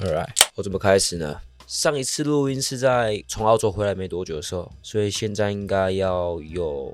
[0.00, 1.42] Alright，我怎么开始呢？
[1.66, 6.90] 上一次录音是在从澳洲回来没多久的时候，所以现在应该要有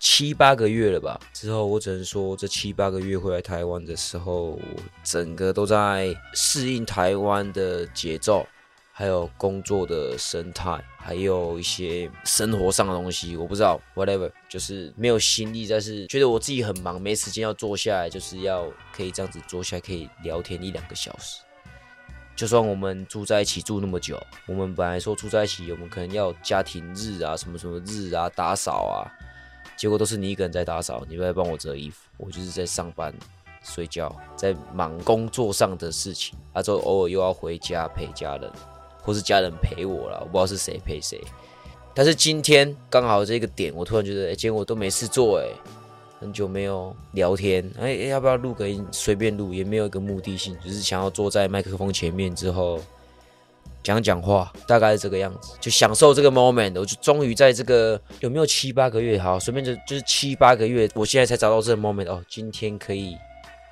[0.00, 1.20] 七八个月了吧。
[1.32, 4.58] 之后我只能说，这七八个月回来台湾的时候，
[5.04, 8.44] 整个都在适应台湾的节奏，
[8.92, 13.36] 还有工作的生态，还有一些生活上的东西。
[13.36, 21.38] 我不知道，whatever，就是没有心力，但是觉得我自己很忙，没时间要坐下来，就是要可以这样子坐下来，可以聊天一两个小时。
[22.36, 29.04] 就算我们住在一起住那么久，我们本来说住在一起，我们可能要家庭日啊，什么什么日啊，打扫啊，
[29.76, 33.12] 结果都是你一个人在打扫，你不在帮我折衣服，我就是在上班、
[33.62, 38.50] 睡觉，在忙工作上的事情，啊，之后偶尔又要回家陪家人，
[39.02, 41.20] 或是家人陪我了，我不知道是谁陪谁。
[41.94, 45.46] 但是今天刚好这个点，我突然觉得，哎，今天我都没事做，哎。
[46.20, 48.86] 很久没有聊天，哎、要不要录个音？
[48.92, 52.78] 随便录，也没有一个目的性，只是想要坐在麦克风前面之后
[53.82, 56.78] 讲讲话，大概是这个样子，就享受这个 moment。
[56.78, 59.18] 我就终于在这个有没有七八个月？
[59.18, 62.10] 好，随便就就是七八个月，我现在才找到这个 moment。
[62.10, 63.16] 哦，今天可以，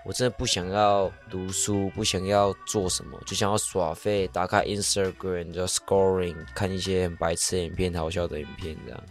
[0.06, 9.02] 我真的不想要读书，不想要做什么，就想要耍废，打开 Instagram 就 scoring，看一些很白痴的影片、好笑的影片这样，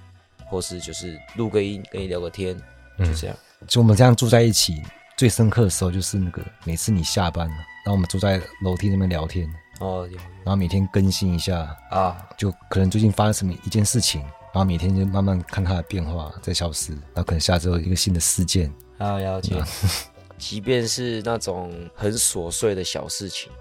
[0.50, 2.60] 或是就是录个音跟你聊个天。
[3.00, 4.82] 就这样，就我们这样住在一起，
[5.18, 10.08] 最深刻的时候就是那个每次你下班了，然后我们坐在楼梯那边聊天，哦，
[10.44, 19.56] 然后每天更新一下啊，就可能最近发生什么一件事情，然后每天就慢慢看它的变化在消失，然后可能下周有一个新的事件，啊，了解。
[20.38, 23.52] 即便是那种很琐碎的小事情，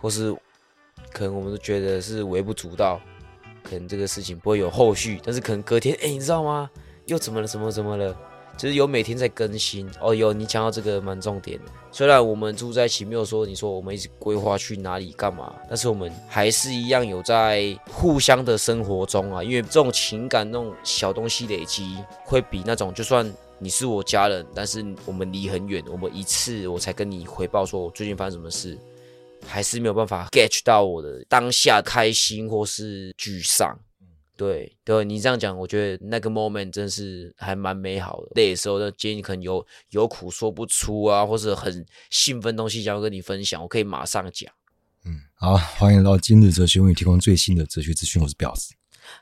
[0.00, 0.34] 或是
[1.12, 2.98] 可能我们都觉得是微不足道，
[3.62, 6.70] 可能这个事情不会有后续，但是可能隔天，哎，你知道吗？
[7.04, 7.46] 又怎么了？
[7.46, 8.16] 怎么怎么了？
[8.58, 11.64] 就是有每天在更新哦，有你讲到这个蛮重点的。
[11.92, 19.44] 虽然我们住在一起，没有说你说我们一直规划去哪里干嘛，但是我们还是一样有在互相的生活中啊。
[19.44, 28.76] 因为这种情感、那种小东西累积，会比那种就算你是我家人，但是我们离很远，我们一次我才跟你回报说我最近发生什么事，
[29.46, 33.78] 还是没有办法 get 到我的当下开心或是沮丧。
[34.38, 38.28] 对对，你这样讲，我觉得那个 moment 真是还蛮美好的。
[38.36, 44.48] 累的时候，那今天你可能有有苦说不出啊，或者很兴奋东西想要跟你分享，我可以马上讲。
[45.04, 48.22] 嗯，好，欢迎来到今日哲学，为你提供最新的哲学资讯。
[48.22, 48.74] 我是婊子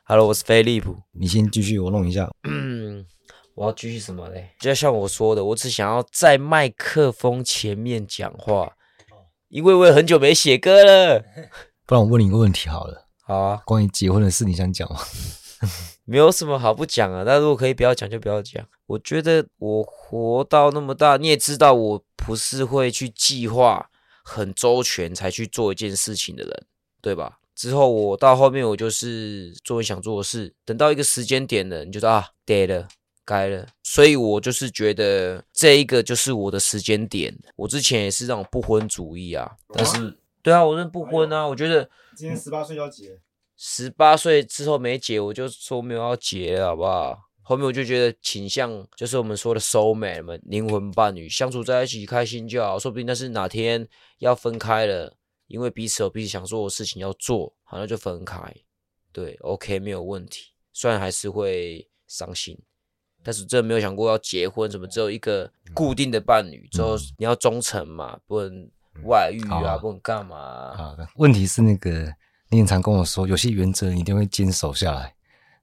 [0.04, 0.94] ，Hello，我是飞利浦。
[1.12, 2.30] 你先继续，我弄一下。
[2.46, 3.06] 嗯，
[3.56, 4.50] 我要继续什么嘞？
[4.60, 8.76] 就像我说的，我只想要在麦克风前面讲话，
[9.48, 11.24] 因为我也很久没写歌了。
[11.86, 13.05] 不然我问你一个问题好了。
[13.28, 15.00] 好啊，关于结婚的事，你想讲吗？
[16.06, 17.24] 没有什么好不讲啊。
[17.26, 18.64] 但如果可以不要讲，就不要讲。
[18.86, 23.90] 我觉得我活到那么大，你也知道，我不是会去计划
[24.22, 26.66] 很周全才去做一件事情的人，
[27.02, 27.40] 对吧？
[27.56, 30.54] 之后我到后面，我就是做你想做的事。
[30.64, 32.86] 等到一个时间点了，你就说啊，对了，
[33.24, 33.66] 该了。
[33.82, 37.36] 所以我就是觉得这一个就是我的时间点。
[37.56, 40.16] 我之前也是那种不婚主义啊，但是
[40.46, 41.90] 对啊，我是不婚啊，我觉得。
[42.16, 43.20] 今年十八岁要结，
[43.56, 47.18] 十八岁之后没结，我就说没有要结了，好不好？
[47.42, 52.78] 后面我就觉得倾向就是我们说的 soul mate 嘛，灵魂伴侣，相处在一起开心就好。
[52.78, 53.84] 说不定那是哪天
[54.18, 55.12] 要分开了，
[55.48, 58.54] 因为彼此有彼此想做的事情要做，好，那就分开。
[59.10, 60.52] 对，OK，没有问题。
[60.72, 62.56] 虽然还是会伤心，
[63.24, 68.70] 但是真的没有想过要结婚，什么只有一个固定的伴侣，之后你要忠诚嘛，不能。
[69.04, 70.74] 外遇啊，啊不能干嘛、啊？
[70.76, 72.12] 好的，问题是那个
[72.50, 75.12] 你很常跟我说，有些原则你一定会坚守下来。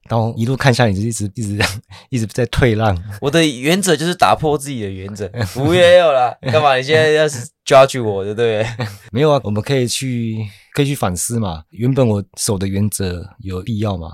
[0.08, 2.94] 然后一路看下来，你就一直一直这样， 一直在退让。
[3.22, 6.76] 我的原则就是打破自己的原则，服也有啦， 干嘛？
[6.76, 8.66] 你现在要是 judge 我，对不对？
[9.10, 11.64] 没有啊，我们可以去可以去反思嘛。
[11.70, 14.10] 原本我守的原则有必要吗？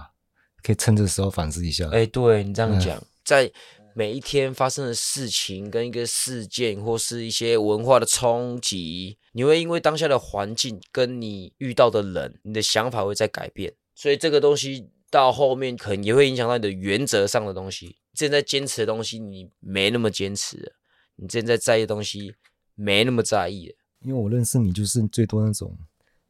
[0.63, 1.89] 可以趁这个时候反思一下。
[1.91, 3.51] 哎，对你这样讲，嗯、在。
[3.95, 13.75] 每一天发生的事情跟一个事件，或是一些文化的冲击，你会因为当下的环境跟你遇到的人，你的想法会在改变。
[13.95, 17.87] 所以这个东西到后面可能也会影响到你的原则上的东西。
[17.87, 20.73] 你正在坚持的东西，你没那么坚持了；
[21.17, 22.35] 你正在在意的东西，
[22.75, 23.75] 没那么在意了。
[24.03, 25.77] 因为我认识你，就是最多那种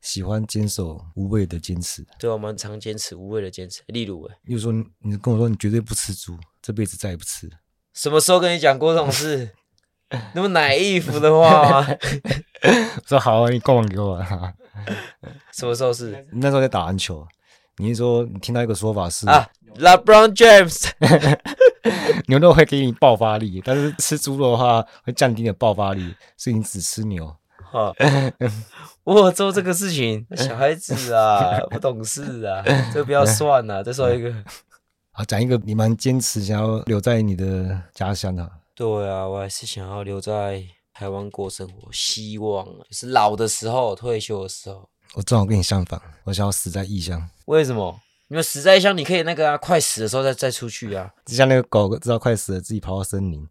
[0.01, 2.05] 喜欢坚守无谓的坚持。
[2.19, 3.83] 对，我们常坚持无谓的坚持。
[3.87, 6.37] 例如，例如说，你跟我说你绝对不吃猪。
[6.63, 7.51] 这辈子再也不吃。
[7.95, 9.51] 什么时候跟你讲过这种事？
[10.35, 11.87] 那么奶衣服的话吗？
[13.07, 14.21] 说好啊，你过完给我。
[15.53, 16.27] 什么时候是？
[16.33, 17.27] 那时候在打篮球。
[17.77, 20.91] 你是说你听到一个说法是啊，LeBron James，
[22.29, 27.35] 牛肉会给你爆发力，但是吃猪肉的话会降低你的爆发力，所以你只吃牛。
[27.57, 27.91] 哈，
[29.05, 32.63] 我做这个事情，小孩子啊，不懂事啊，
[32.93, 33.83] 这不要算了。
[33.83, 34.31] 再说一个，
[35.13, 38.51] 好，讲一个你蛮坚持想要留在你的家乡的。
[38.75, 40.65] 对啊，我还是想要留在
[40.95, 44.89] 台湾过生活，希望就是老的时候，退休的时候。
[45.15, 47.29] 我正好跟你相反，我想要死在异乡。
[47.47, 48.01] 为什么？
[48.29, 51.13] 因为死在异乡，你可以那个啊，快死的时候再再出去啊。
[51.27, 53.45] 就像那个狗知道快死了，自己跑到森林，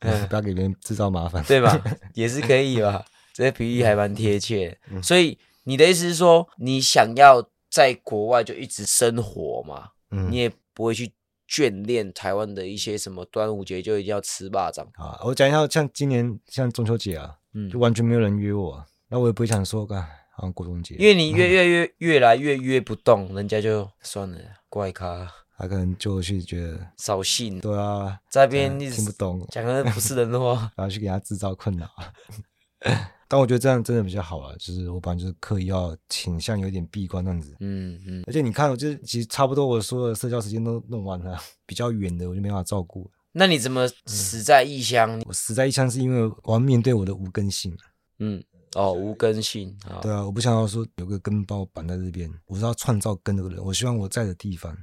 [0.00, 1.78] 嗯， 不要给别人制造麻烦，对吧？
[2.14, 3.04] 也是可以吧。
[3.34, 4.76] 这个比喻还蛮贴切。
[4.90, 9.90] 嗯，所以你的意思是说，你想要在国外就一直生活嘛？
[10.10, 11.12] 嗯，你也不会去
[11.48, 15.18] 眷恋台湾的一些什么端午节就一定要吃霸掌啊。
[15.24, 20.06] 我讲一下，像今年像中秋节啊，嗯，就完全没有人约我，那我也不会想说干。
[20.34, 24.38] 好像过冬节，因为你越 越越越来越约不动，人家就算了，
[24.70, 27.60] 怪咖，他可能就去觉得扫兴。
[27.60, 31.86] 对啊，在这边听不懂，讲的不是人的话， 然后去给他制造困扰。
[33.32, 37.56] 但我觉得这样真的比较好啊，就是我本来就是刻意要倾向有点闭关那样子。
[37.60, 38.22] 嗯嗯。
[38.26, 43.10] 而且你看，我就是其实差不多，我所有的社交时间都弄完了， 比较远的我就没办法照顾。
[43.32, 45.18] 那你怎么死在异乡？
[45.24, 47.74] 我死在异乡是因为我要面对我的无根性。
[48.18, 48.44] 嗯。
[48.74, 53.64] 哦，无根性啊，对啊，我不想要说有个根把我绑在这边，我是要创造根的个人。
[53.64, 54.76] 我希望我在的地方，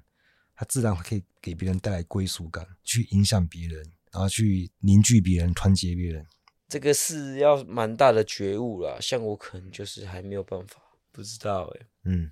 [0.56, 6.26] 它自然可以给别人带来归属感，去影响别人，然后去凝聚别人，团结别人。
[6.70, 10.80] 这个是要蛮大的觉悟啦，像我可能就是还没有办法，
[11.12, 12.32] 不知道哎、欸，嗯，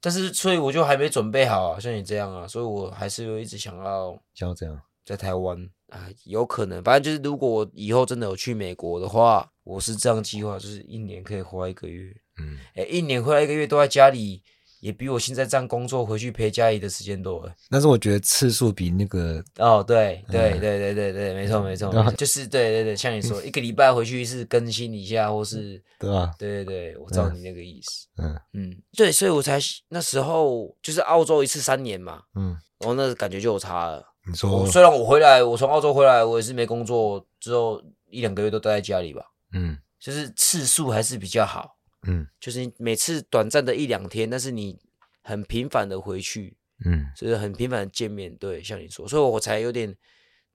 [0.00, 5.68] 但是所以我就还没准备好啊，像你这样啊，所以我还是有一直想要，想要这样，在台湾。
[5.86, 14.42] 啊，有可能，反正就是，如果我以后真的有去美国的话，我是这样计划，就是一年可以花一个月，嗯，哎、欸，一年回来一个月都在家里，
[14.80, 17.54] 也比我现在这样工作回去陪家里的时间多了。
[17.70, 26.32] 但是我觉得次数比那个，哦，对对对对对对，没错没错，就是对对对，像你说， 一个礼拜回去一次更新一下，或是 对吧？
[26.38, 29.58] 对对对，我知道你那个意思，嗯嗯，对，所以我才
[29.88, 34.04] 那时候就是澳洲一次三年嘛，嗯，然后那感觉就有差了。
[34.28, 37.80] 你说，虽然我回来，我从澳洲回来，我也是没工作，之后
[38.10, 39.22] 一两个月都待在家里吧。
[39.52, 41.75] 嗯，就是次数还是比较好。
[42.06, 44.78] 嗯，就是每次短暂的一两天，但是你
[45.22, 48.34] 很频繁的回去，嗯，就是很频繁的见面。
[48.36, 49.96] 对，像你说，所以我才有点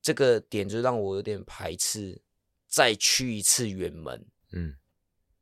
[0.01, 2.21] 这个点，就让我有点排斥
[2.68, 4.25] 再去一次远门。
[4.51, 4.75] 嗯，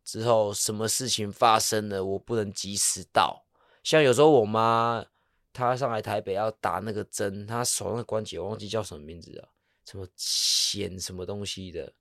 [0.04, 3.46] 之后什么事情发生了，我不能及时到。
[3.84, 5.06] 像有时候我妈。
[5.52, 9.50] 她上来台北要打那个针，她手上的关节我忘记叫什么名字了，
[9.84, 11.92] 什么癬什么东西的，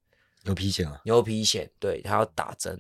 [0.45, 2.79] 牛皮癣啊，牛皮癣，对，他要打针，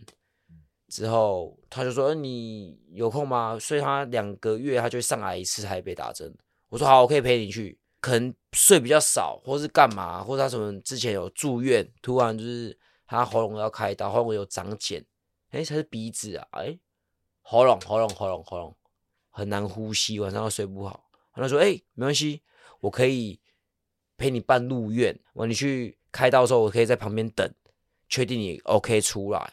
[0.88, 6.34] 之后他就说：“你有空吗？”所以他两个月他就上来一次台北打针。
[6.68, 15.04] 我说：“好，我可以陪你去。”可能睡比较少，或是干嘛，或者他什么之前有住院，突然就是他喉咙要开刀，喉咙有长茧，
[15.50, 16.78] 哎，他是鼻子啊，哎，
[17.42, 18.76] 喉咙，喉咙，喉咙，喉咙。
[19.30, 21.10] 很难呼吸，晚上又睡不好。
[21.34, 22.42] 他说：“哎、没关系，
[22.80, 23.40] 我可以
[24.16, 25.16] 陪你办入院。
[25.32, 27.48] 我你去开刀的时候，我可以在旁边等，
[28.08, 29.52] 确定你 OK 出来。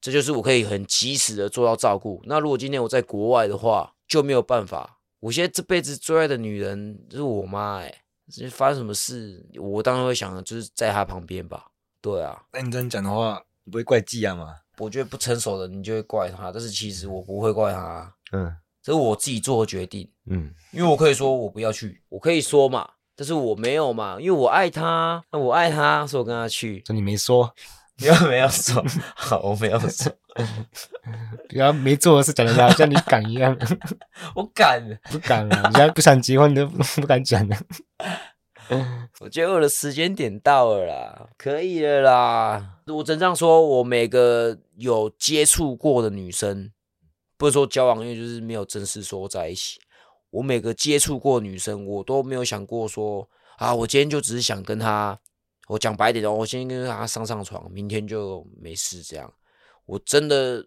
[0.00, 2.22] 这就是我可以很及时的做到照顾。
[2.24, 4.98] 那如果今天我在国外的话，就没有办法。
[5.20, 8.02] 我现在这辈子最爱的女人就是我妈、欸。
[8.42, 11.66] 哎，发生什么事，我当然会想，就是在她旁边吧。
[12.00, 14.56] 对啊，那你这样讲的话，你不会怪季亚吗？
[14.78, 18.14] 我觉得不成熟的你就会怪他，但是其实我不会怪他。
[18.32, 26.80] 嗯。”这是我自己做的决定，嗯，因为我可以说我不要去，我可以说嘛，但是我没有嘛，因为我爱他，那我爱他，所以我跟他去。
[26.82, 27.52] 这你没说，
[28.00, 28.84] 没有没有说，
[29.16, 30.12] 好，我没有说，
[31.48, 33.56] 不要没做的事讲的像像你敢一样，
[34.36, 37.56] 我敢，不敢啊，人家不想结婚你都不 敢讲的。
[39.20, 42.80] 我觉得我的时间点到了啦，可以了啦。
[42.88, 46.72] 我真这样说，我每个有接触过的女生。
[47.38, 49.78] 不是说交往，因为就是没有正式说在一起。
[50.30, 55.18] 我每个接触过女生，我都没有想过说啊，我今天就只是想跟她，
[55.66, 59.32] 我讲白点的，我先跟他上上床，明天就没事这样。
[59.84, 60.66] 我真的，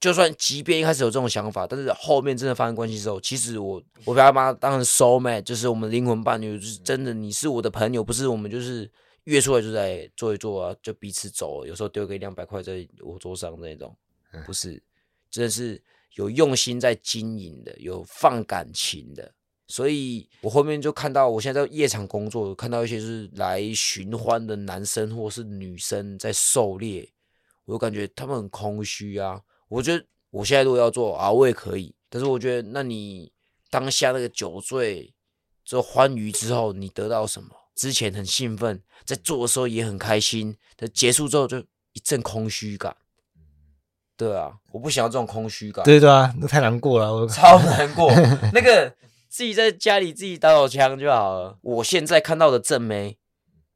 [0.00, 8.90] 就算即便一开始有这种想法，但是后面真的发生关系之后，其实我我把他把她当成 soul mate，就是我们灵魂伴侣，就是真的，你是我的朋友，不是我们就是
[9.24, 13.96] 约出来就在坐一坐啊，就彼此走，有时候丢个一两百块在我桌上那种，
[14.46, 14.82] 不是。
[15.30, 15.82] 真的是
[16.16, 19.32] 有用心在经营的，有放感情的，
[19.72, 27.08] 所以我后面就看到，我现在在夜场工作，看到一些是来寻欢的男生或是女生在狩猎，
[27.64, 29.40] 我就感觉他们很空虚啊。
[29.68, 33.32] 我觉得我现在如果要做啊，我也可以，但是我觉得，那你
[33.70, 35.14] 当下那个酒醉
[35.64, 37.48] 之后欢愉之后，你得到什么？
[37.74, 41.58] 之前很兴奋，在做的时候也很开心，但结束之后就
[41.94, 42.94] 一阵空虚感。
[44.18, 45.82] 对啊，我不想要这种空虚感。
[45.82, 48.12] 对对啊，那太难过了，我超难过。
[48.52, 48.94] 那个
[49.32, 51.58] 自己在家里自己打手枪就好了。
[51.62, 53.16] 我现在看到的正妹，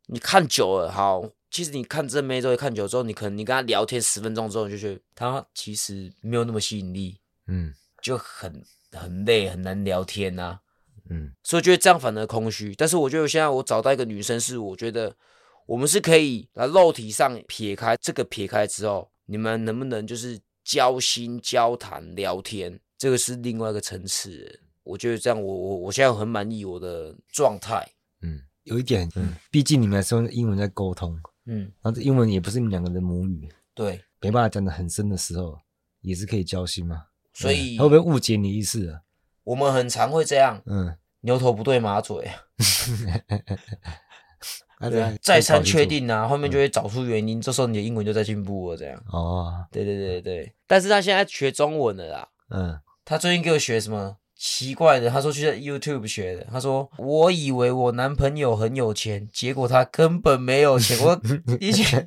[0.08, 7.72] 你看久了，好，其实你看正妹之后，看久了之后，你可能你跟她聊天十分钟之后，你就觉得她其实没有那么吸引力，嗯，
[8.02, 10.60] 就很很累，很难聊天呐、啊。
[11.08, 12.74] 嗯，所以我觉得这样反而空虚。
[12.74, 15.16] 但是我觉得现在我找到一个女生，是我觉得
[15.64, 22.78] 我们是可以来肉体上撇开这个撇开之后，你们能不能就是交心、交谈、聊天？
[22.98, 24.60] 这个是另外一个层次。
[24.86, 27.86] 我觉得这样我，我我我现在很满意我的状态。
[28.22, 35.58] 嗯，有一点，嗯，毕竟你们还是用英文在沟通，嗯，然后这英文也不是你们两个人的母语，对，没办法讲的很深的时候，
[36.02, 37.06] 也是可以交心嘛。
[37.34, 39.00] 所以、嗯、会不会误解你意思啊？
[39.44, 42.30] 我们很常会这样，嗯，牛头不对马嘴，
[44.80, 49.02] 对，再三确定啊，后面就会找出原因，这时候你的英文就在进步了，这样。
[49.08, 55.08] 哦，对对对对，但是他现在学中文了啦，嗯，他最近给我学什么奇怪的？
[55.08, 56.46] 他说去在 YouTube 学的。
[56.52, 60.98] 他说我以为我男朋友很有钱，结果他根本没有钱。
[61.00, 61.18] 我
[61.58, 62.06] 以前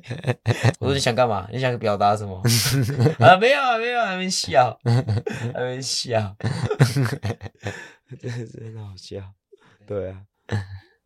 [0.78, 1.48] 我说你想干嘛？
[1.52, 2.40] 你想表达什么？
[3.18, 4.78] 啊，没有啊，没有，还没笑，
[5.52, 6.36] 还没笑。
[8.20, 9.20] 真的是很好笑，
[9.86, 10.22] 对啊，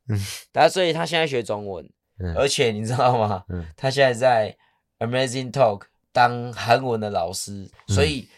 [0.09, 0.19] 嗯，
[0.53, 1.89] 他所以他现在学中文，
[2.19, 3.45] 嗯、而且你知道吗？
[3.49, 4.57] 嗯、他现在在
[4.99, 8.29] Amazing Talk 当韩文的老师，嗯、所以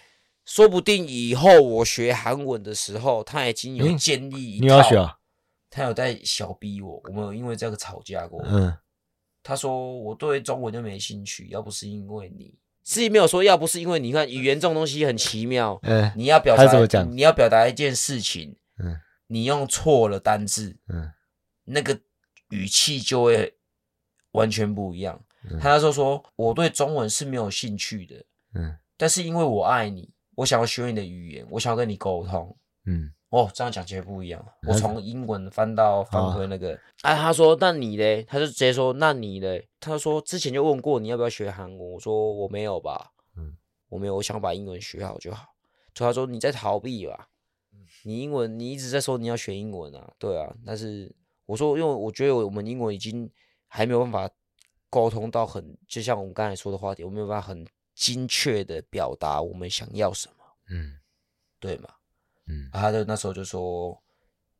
[0.46, 5.18] 说不定以后我学韩文的时候，他已经有建立一套，你要学啊？
[5.68, 8.40] 他有在小逼我，我们有因为这个吵架过。
[8.46, 8.74] 嗯，
[9.42, 12.58] 他说我对中文就没兴趣，要不是因为你。
[12.82, 21.10] 自己没有说，要不是因为你看语言这种东西很奇妙，嗯，你要表达，你要表达一件事情，嗯，你用错了单字，嗯，
[21.64, 21.98] 那个
[22.50, 23.56] 语气就会
[24.30, 25.20] 完全不一样。
[25.60, 28.24] 他那时候说，我对中文是没有兴趣的，
[28.54, 33.12] 嗯，但是因为我爱你，我想要学你的语言，我想要跟你沟通，嗯。
[33.31, 34.43] 哦，这样讲其实不一样。
[34.69, 38.23] 我从英文翻到翻回那个，哎、啊，他说那你嘞？
[38.23, 39.69] 他就直接说那你嘞？
[39.81, 43.57] 他说之前就问过你要不要学韩文，我说我没有吧，嗯，
[43.88, 45.49] 我没有，我想把英文学好就好。
[45.93, 47.28] 所以他说你在逃避吧，
[48.05, 51.12] 你英文你一直在说你要学英文啊，对啊，但是
[51.47, 53.28] 我说因为我觉得我们英文已经
[53.66, 54.31] 还没有办法
[54.88, 60.98] 沟通到很，就像我们刚才说的话题，我没有办法很精确的表达我们想要什么，嗯，
[61.58, 61.88] 对吗？
[62.46, 64.00] 嗯，他就那时候就说：“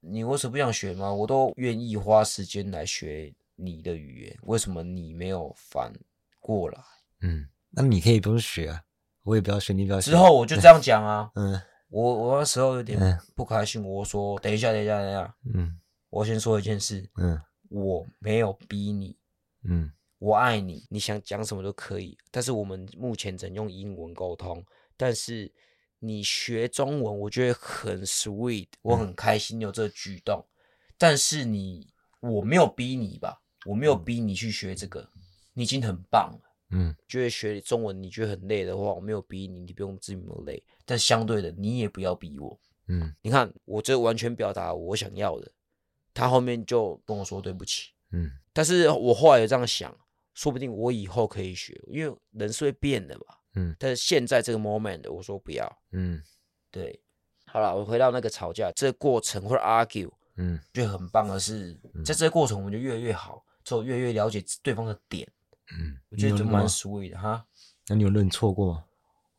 [0.01, 1.13] 你为什么不想学吗？
[1.13, 5.93] 我都愿意花时间来学你的语言，为什么你没有反
[6.41, 6.83] 过来？”
[7.21, 8.83] 嗯，那你可以不用学啊，
[9.23, 10.11] 我也不要学，你不要学。
[10.11, 12.99] 之后我就这样讲啊， 嗯，我我那时候有点
[13.35, 15.79] 不开心，我说：“等一下，等一下，等一下，嗯，
[16.09, 17.39] 我先说一件事，嗯，
[17.69, 19.17] 我没有逼你，
[19.65, 24.65] 嗯，我爱你，你想讲什么都可以，但是我们目前只能用英文沟通，
[24.97, 25.53] 但是。”
[25.99, 30.39] 你学中文，我觉得很 sweet，我很开心有这个举动。
[30.39, 33.41] 嗯、但是你，我没有逼你吧？
[33.65, 35.09] 我没有逼你去学这个，
[35.55, 36.55] 你已经很棒了。
[36.71, 40.63] 嗯，觉得学中文你觉得很累的话，我没有逼你，你不用自己那么累。
[40.85, 42.61] 但相对的，你也不要逼我。
[42.89, 45.51] 嗯，你看，我这完全表达我想要的。
[46.13, 47.93] 他后面就跟我说对不起。
[48.11, 49.97] 嗯，但是我后来也这样想，
[50.37, 53.25] 说不定我以后可以学，因为人是会变的嘛。
[53.57, 55.79] 嗯，但是现在这个 moment，我说不要。
[55.91, 56.23] 嗯，
[56.71, 57.03] 对，
[57.47, 61.75] 好了，我回到那个吵架这个过程或者 argue，嗯，觉得很棒的是，
[62.05, 65.27] 在这个过程我们就越来越好，之后越来越了解对方的点。
[65.73, 67.45] 嗯，我觉得就蛮 sweet 的哈。
[67.89, 68.85] 那你有认错过吗？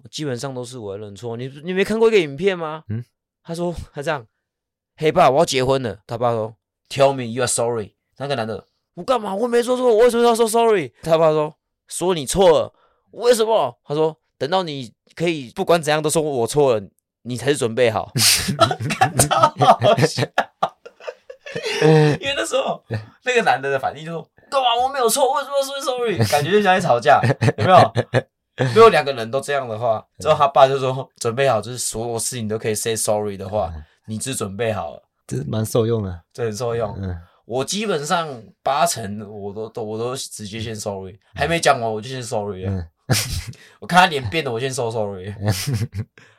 [0.10, 1.38] 基本上都是我认错。
[1.38, 2.84] 你你没看过一个影片吗？
[2.90, 3.06] 嗯，
[3.44, 4.28] 他说他这样，
[4.96, 6.02] 嘿爸，我要结婚了。
[6.08, 6.56] 他爸说
[6.90, 7.96] ，Tell me you are sorry。
[8.18, 8.66] 那个男的，
[8.98, 9.34] 我干嘛？
[9.36, 10.92] 我没说错，我为什么要说 sorry？
[11.04, 11.54] 他爸说，
[11.88, 12.74] 说你错了。
[13.12, 13.78] 为什么？
[13.86, 16.88] 他说等到你可以不管怎样都说我错了，
[17.22, 18.12] 你才是准备好。
[19.20, 20.24] 超好笑，
[22.20, 22.84] 因为那时候
[23.24, 24.76] 那个男的的反应就说：“干嘛？
[24.84, 27.22] 我没有错，为什么说 sorry？” 感觉就像在吵架，
[27.60, 27.94] 有没有？
[28.74, 33.72] 如果两个人都这样的话，之后他爸就说：“准备好，就是所有事情都可以 say sorry 的话，
[34.08, 36.98] 你只准备好了。”这是蛮受用的，这很受用。
[37.00, 37.16] 嗯。
[37.48, 42.88] 我基本上八成我都都我都直接先 sorry，还没讲完我就先 sorry 啊。
[43.80, 45.34] 我看他脸变了，我先说 sorry，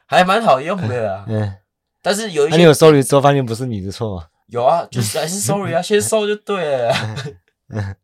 [0.06, 1.24] 还蛮好用的啊。
[2.02, 6.94] 但是有一些，你有 sorry 之后发现不是你的错，有啊，就是还是 sorry 啊，先收就对了。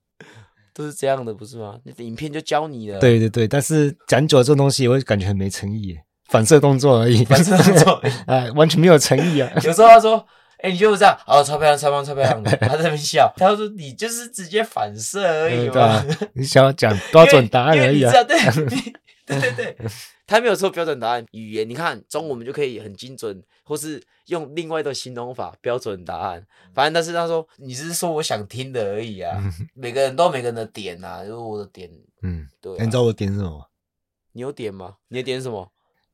[0.72, 1.78] 都是这样的，不是吗？
[1.84, 2.98] 那影片就教你了。
[2.98, 5.94] 对对对，但是讲久了这东西，我会感觉很没诚意，
[6.30, 9.52] 反射动作而已，反射动作， 哎，完全没有诚意啊。
[9.56, 10.26] 有时候他说。
[10.64, 12.50] 哎、欸，你就是这样哦，超漂亮，超漂亮，超漂亮的。
[12.56, 15.74] 他在那边笑，他说：“你就是直接反射而已嘛。
[15.74, 18.10] 嗯”啊，你想要讲标准答案而已啊。
[18.24, 18.38] 对，
[19.26, 19.76] 对对对，
[20.26, 21.26] 他没有说标准答案。
[21.32, 26.42] 语言，你看中文我们就可以很精准，或是用另外的形容法标准答案。
[26.72, 29.38] 反正但是他说你是说我想听的而已啊。
[29.76, 31.90] 每个人都有每个人的点呐、啊，就是我的点。
[32.22, 32.82] 嗯，对、啊。
[32.82, 33.68] 你知道我的点是什么？
[34.32, 34.94] 你有点吗？
[35.08, 35.70] 你的点是什么？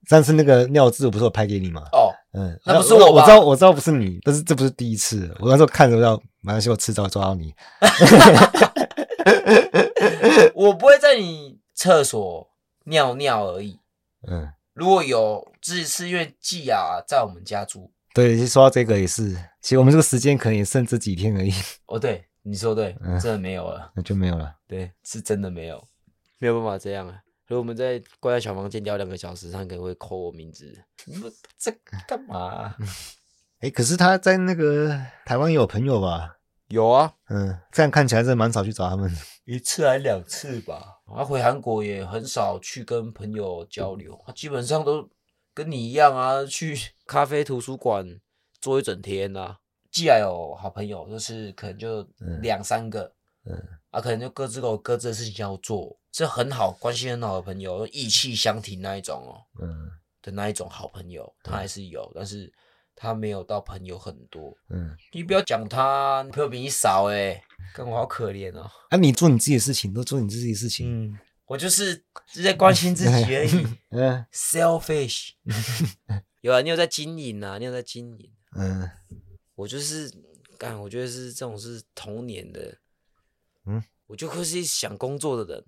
[0.08, 1.82] 上次那个尿渍我不是有拍给你吗？
[1.92, 1.99] 哦，
[2.32, 5.34] 嗯，那不是我，我知道，我知道不是你，但是这不是第一次。
[5.40, 7.54] 我那时候看着要，马上就我迟早抓到你。
[10.54, 12.48] 我不会在你厕所
[12.84, 13.78] 尿尿而已。
[14.28, 17.90] 嗯，如果有，只是因为季亚在我们家住。
[18.14, 21.52] 对，说到这个也是，其实我们这个时间可能也剩这几天而已。
[21.86, 24.54] 哦，对，你说对，真的没有了，那就没有了。
[24.68, 25.82] 对，是真的没有，
[26.38, 27.16] 没有办法这样啊。
[27.50, 30.72] 所以我们在关在小房间聊两个小时，他可能会 call 我名字。
[31.04, 31.28] 你们
[31.58, 31.68] 这
[32.06, 32.76] 干嘛、啊？
[33.58, 36.36] 哎、欸，可是他在那个台湾有朋友吧？
[36.68, 39.10] 有啊，嗯，这样看起来是蛮少去找他们，
[39.46, 41.00] 一次还两次吧。
[41.08, 45.10] 他回韩国也很少去跟朋友交流，他基本上都
[45.52, 48.20] 跟你一样啊，去咖啡图书馆
[48.60, 49.56] 坐一整天啊。
[49.90, 52.08] 既然有好朋友，就是可能就
[52.42, 53.12] 两三个，嗯，
[53.44, 53.56] 嗯
[53.90, 55.98] 啊，可能就各自都有各自的事情要做。
[56.12, 59.88] 是很好关系很好的朋友，意气相挺那一种哦，嗯，
[60.20, 62.52] 的那一种好朋友，他还是有，但是
[62.96, 67.40] 他没有到朋友很多，嗯，你不要讲他朋友比你少哎，
[67.72, 68.68] 跟我好可怜哦。
[68.90, 75.30] 啊，你做你自己的事情，都做你自己的事情，嗯，我就是是在关心自己而已， 嗯， selfish，
[76.42, 78.90] 有啊，你有在经营啊，你有在经营，嗯，
[79.54, 80.12] 我就是
[80.58, 82.76] 干，我觉得是这种是童年的，
[83.66, 85.64] 嗯，我就会是想工作的人。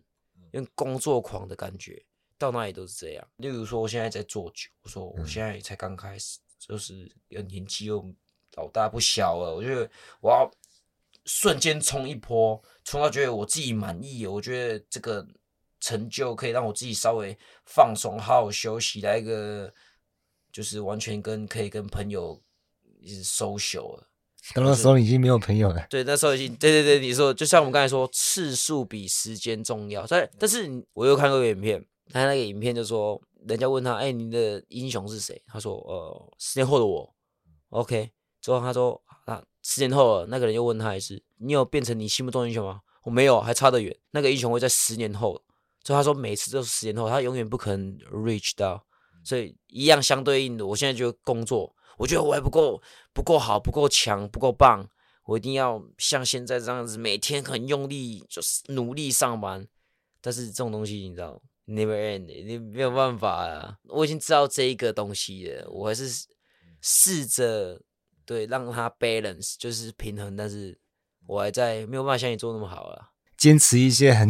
[0.53, 2.05] 用工作狂的感觉，
[2.37, 3.27] 到哪里都是这样。
[3.37, 8.15] 例如说，我现在在做酒，我说我现在才刚开始，就是有年纪又
[8.57, 9.55] 老大不小了。
[9.55, 10.51] 我觉得我要
[11.25, 15.27] 瞬间冲一波，冲到觉得我自己满意，我觉得这个
[15.81, 17.35] 成就可以让我自己稍微
[17.65, 19.73] 放松，好好休息，来一个
[20.53, 22.39] 就是完全跟可以跟朋友
[23.01, 24.07] 一直 social 了。
[24.57, 25.87] 那时候已经没有朋友了。
[25.89, 30.05] 对，那时候已经，对对对，你说，就像我们刚才说，次数比时间重要。
[30.07, 35.41] 但但是我又看过一个影片，他那个影片就说，人家问他，哎、你的英雄是谁？
[35.47, 37.15] 他说，呃，十年后的我。
[37.71, 42.81] OK，之后他说，啊，十年后，那个人又问他一次，你有变成你心目中的英雄吗？
[43.05, 43.97] 我没有，还差得远。
[44.11, 45.41] 那个英雄会在十年后。
[45.85, 48.85] 所以他说，每次都是十年后，他永远不可能 reach 到。
[49.25, 51.75] 所以一样相对应的，我现在就工作。
[52.03, 54.85] 我觉得我还不够不够好，不够强，不够棒。
[55.25, 59.69] 我一定要像现在这样子，每天很用力，就是努力上班。
[60.21, 63.77] 但是这种东西你知道，never end，你没有办法啊。
[63.85, 66.27] 我已经知道这一个东西了，我还是
[66.81, 67.81] 试着
[68.27, 70.35] 对让它 balance，就是平衡。
[70.35, 70.77] 但是
[71.29, 73.11] 我还在没有办法像你做那么好啊。
[73.37, 74.29] 坚持一些很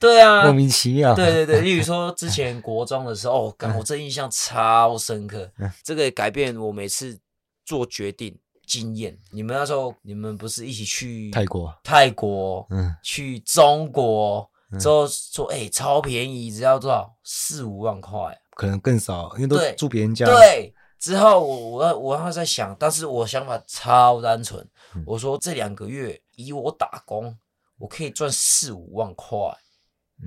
[0.00, 1.14] 对啊，莫名其妙。
[1.14, 5.50] 对对对，例如说之前国中的时候，哦，干我这印象超深刻。
[5.82, 7.18] 这个改变我每次
[7.64, 9.16] 做决定经验。
[9.30, 11.74] 你们那时候，你们不是一起去泰国？
[11.82, 20.26] 泰国，嗯，去中国之后说，哎，超便宜，只要多少四五万块，可能更少，因为都住别人家。
[20.26, 24.66] 对，之后我我我还在想，但是我想法超单纯。
[25.06, 27.34] 我说这两个月以我打工。
[27.76, 29.36] 我可以赚四五万块，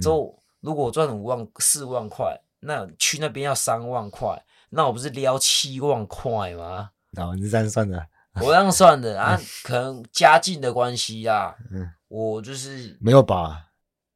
[0.01, 6.91] 之后如果我赚五万四万块，那去那边要三万块，那我不是撩七万块吗？
[7.15, 8.07] 哦，你是这样算的？
[8.41, 13.65] 我这样算的啊，可能家境的关系啊，嗯，我就是没有吧？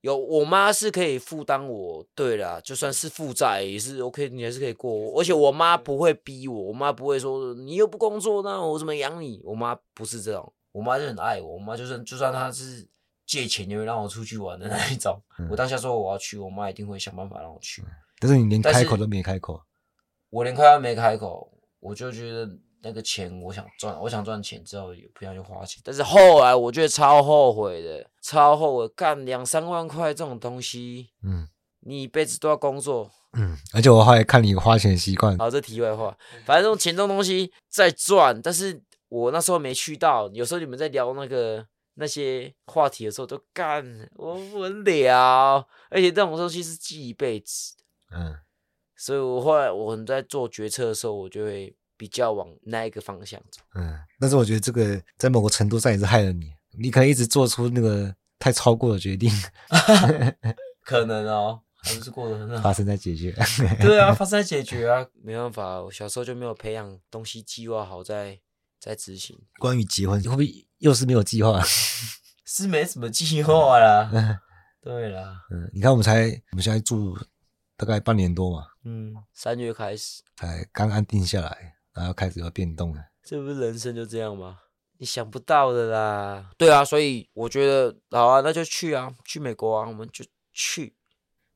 [0.02, 9.40] 有我妈是可以负担我，对啦，就算是负债也是 OK，你还是可以过，而且我妈不会逼我，我妈不会说你又不工作，那我怎么养你？
[9.44, 12.88] 我妈不是这种，我妈就很爱我，我妈就算就算她是。
[13.32, 17.82] 借钱就会让我出去玩的那一种，嗯、我当下说我要去，我妈一定会想办法让我去。
[18.20, 19.62] 但是你连开口都没开口，
[20.30, 22.46] 我连开都没开口，我就觉得
[22.84, 25.82] 那个钱我想赚，我想赚钱之后也不想去花钱。
[25.82, 31.48] 但是后来我觉得超后悔的，超后悔干两三万块这种东西，嗯，
[31.80, 41.66] 你一辈子都要工作，嗯，而且我后来看你花钱习惯，好，这题外话，反正这种钱这种东西在赚，但是我那时候没去到，有时候你们在聊那个。
[41.96, 47.76] 那些话题的时候都干，我无聊，而且这种东西是记一辈子。
[48.14, 48.38] 嗯，
[48.96, 53.62] 所以我后来我在做决策的时候，我就会比较往那一个方向走。
[53.76, 59.30] 嗯，但是我觉得这个在某个程度上也是害了你，你可能一直做出那个太超过的决定。
[60.84, 62.64] 可能哦，还不是过得很好。
[62.64, 63.32] 发生在解决。
[63.80, 68.40] 对啊， 发生在解决啊，没办法，我小时候就没有培养东西计划好再
[68.82, 69.38] 再执行。
[69.60, 70.68] 关于结婚，会不会？
[70.80, 71.62] 又是没有计划，
[72.44, 74.10] 是没什么计划啦。
[74.82, 77.16] 对啦，嗯，你看我们才，我们现在住
[77.78, 78.66] 大概半年多嘛。
[78.84, 83.02] 嗯，三月开始才刚安定下来，然后开始要变动了。
[83.22, 84.58] 这不是人生就这样吗？
[84.98, 86.50] 你想不到的啦。
[86.58, 90.96] 对啊，所以我觉得好啊，那就去啊，去美国啊，我们就去。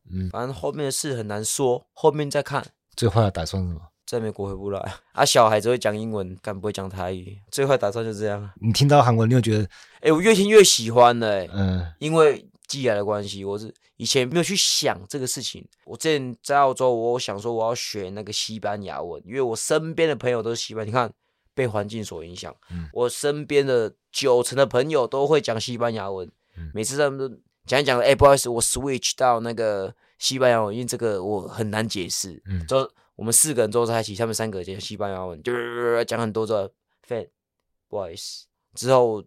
[0.08, 2.74] 嗯，反正后面的事很难说，后面再看。
[2.96, 3.82] 最坏的打算是什么？
[4.06, 4.80] 在美国回不来
[5.14, 7.40] 啊，小孩子会讲英文，但不会讲台语。
[7.50, 8.52] 最坏打算就这样。
[8.62, 9.64] 你听到韩文，你会觉得，
[9.96, 11.50] 哎、欸，我越听越喜欢了、欸。
[11.52, 15.68] 嗯，因为寄来的关系，我是以前没有去想这个事情。
[15.86, 20.86] 我之前在澳洲，我想说我要学那个西班牙文，因为我身边的朋友都是西班牙。
[20.86, 21.12] 你看，
[21.56, 26.30] 被环境所影响，嗯、我身边的九成的朋友都会讲西班牙文。
[26.58, 27.28] 嗯、每次他们都
[27.66, 32.40] 讲一讲，哎、欸，不好意思，我 switch 到那个西班牙文，因为这个我很难解释。
[32.46, 32.88] 嗯，就。
[33.16, 36.72] 我们四个人坐在一起，他们三个就西班牙文，就是讲很多的
[37.08, 38.44] fan，voice。
[38.74, 39.24] 之后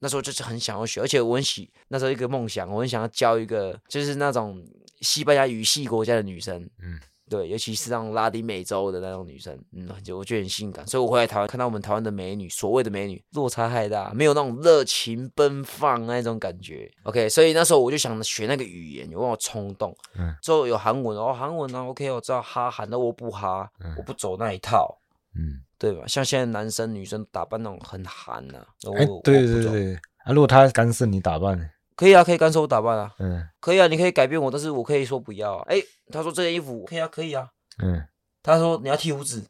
[0.00, 4.66] 那时候就是很想要学，而且我很喜那时候一个梦想，我很想要教一个就是那种
[5.00, 10.84] 西班牙语系国家的女生，嗯，对，尤其是那种拉丁美洲的那种女生，嗯，就我觉得很性感。
[10.84, 16.90] 所以我回来台湾看到我们台湾的美女，所谓的美女落差太大，没有那种热情奔放那种感觉。
[17.04, 19.96] OK，所以那时候我就想学那个语言，有那种冲动。
[20.18, 24.98] 嗯，之后有韩文哦，韩文呢、啊、OK，我知道哈韩，的我不哈，嗯、我不走那一套。
[25.36, 26.02] 嗯，对吧？
[26.08, 28.66] 像现在男生女生打扮那种很韩呐、啊。
[28.96, 31.64] 哎、欸，对对对啊，如果他干涉你打扮呢？
[32.00, 33.12] 可以啊，可以干涉我打扮啊。
[33.18, 35.64] 嗯，可以啊，你可以改变我，但是我可以说不要啊。
[35.68, 37.46] 哎、欸，他说这件衣服可以啊，可以啊。
[37.82, 38.02] 嗯，
[38.42, 39.44] 他说你要剃胡子，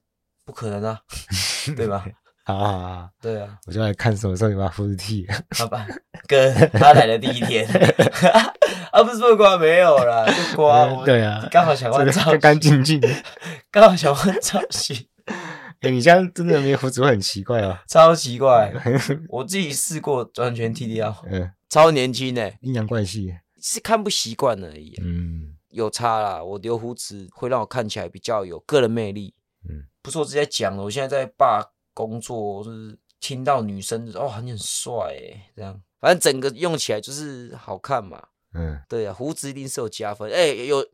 [0.45, 0.99] 不可能啊，
[1.77, 2.05] 对吧？
[2.45, 5.25] 好好好，对啊，我就来看什么时候你把胡子剃。
[5.57, 5.87] 好吧，
[6.27, 7.65] 哥，他来的第一天，
[8.91, 10.87] 啊，不是不刮没有啦，就刮。
[10.87, 13.01] 嗯、 对啊，刚好想换造型，干干净净，
[13.71, 15.07] 刚好想换造型。
[15.27, 18.73] 哎、欸，你这样真的没胡子会很奇怪啊，超奇怪。
[19.29, 21.49] 我自己试过完全剃掉，嗯。
[21.71, 24.93] 超年轻呢，阴阳怪气，是看不习惯而已。
[25.01, 26.43] 嗯，有差啦。
[26.43, 29.33] 我留胡子会让我看起来比较有个人魅力。
[29.69, 38.21] 嗯，不是我直接讲了，我现在在爸工作，就是听到女生哦，你很帅哎，这样，反正整个用起来就是好看嘛。
[38.53, 40.29] 嗯，对啊，胡子一定是有加分。
[40.29, 40.85] 哎、欸，有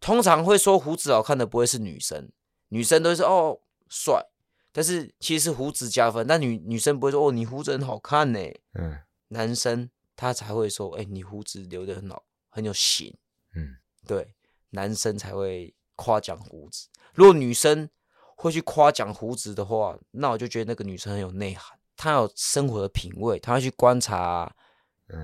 [0.00, 2.30] 通常会说胡子好看的不会是女生，
[2.68, 4.22] 女生都是哦帅，
[4.70, 8.40] 但是其实是胡子加分，但女女生不会说哦你胡子很好看呢。
[8.74, 9.88] 嗯，男生。
[10.20, 13.16] 他才会说：“哎、欸，你胡子留的很好，很有型。”
[13.56, 14.34] 嗯，对，
[14.68, 16.88] 男生才会夸奖胡子。
[17.14, 17.88] 如果女生
[18.36, 24.54] 会去夸奖胡子的话，那我就觉得那个女生很有内涵，她有生活的品味，她会去观察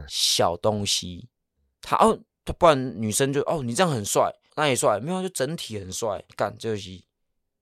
[0.09, 1.29] 小东西。
[1.83, 6.25] 她哦，她不然女生就哦，你这样很帅，那也帅，没有就整体很帅。
[6.35, 7.05] 干这些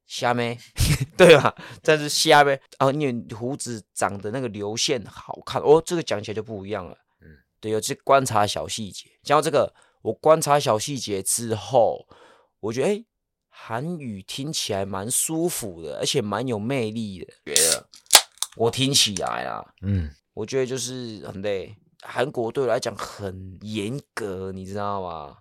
[0.07, 0.57] 瞎妹，
[1.19, 1.53] 对吧？
[1.83, 6.97] 这是瞎妹哦，你胡子长的那个流线好看哦，这个讲起来就不一样了。
[7.65, 9.09] 对，有去观察小细节。
[9.23, 9.73] 讲到这个，
[10.03, 12.07] 我观察小细节之后，
[12.61, 13.05] 我觉得哎，
[13.49, 17.33] 韩语听起来蛮舒服的，而且蛮有魅力的。
[17.47, 17.89] 觉得
[18.57, 21.75] 我听起来啊，嗯，我觉得就是很累。
[22.03, 25.39] 韩国对我来讲很严格，你知道吗？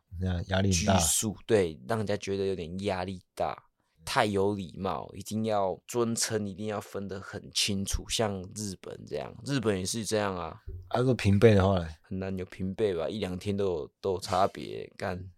[0.48, 3.62] 压力大，拘束，对，让人家觉得有点压力大。
[4.06, 8.04] 太有礼貌，一定要尊称，一定要分得很清楚。
[8.10, 10.62] 像日本这样，日本也是这样啊。
[10.90, 11.88] 啊，如果平辈的话呢？
[12.02, 14.92] 很难有平辈吧，一两天都有都有差别。
[14.98, 15.32] 干，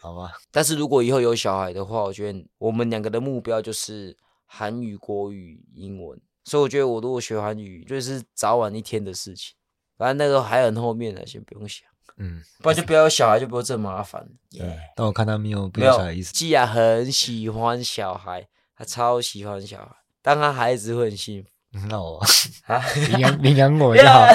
[0.00, 0.32] 好吧。
[0.50, 6.20] 但是如果以后有小孩的话，我觉得我们两个的目标就是韩语、国语、英文。
[6.44, 9.54] 所以我觉得我如果学韩语，就是早晚一天的事情。
[9.96, 11.88] 反正那个还很后面的，先不用想。
[12.18, 14.26] 嗯，不然就不要有小孩，就不会这么麻烦。
[14.50, 16.32] 对但我看他没有不要小孩意思。
[16.32, 18.46] 既然很喜欢小孩，
[18.76, 21.48] 他超喜欢小孩，当他孩子会很幸福。
[21.88, 22.20] 那我
[22.66, 24.26] 啊，领养领养我就好，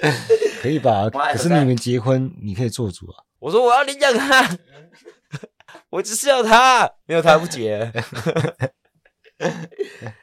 [0.62, 1.10] 可以吧？
[1.10, 3.24] 可是你们结婚，你可以做主啊。
[3.38, 4.58] 我说我要领养他，
[5.90, 7.92] 我只是要他，没有他不结。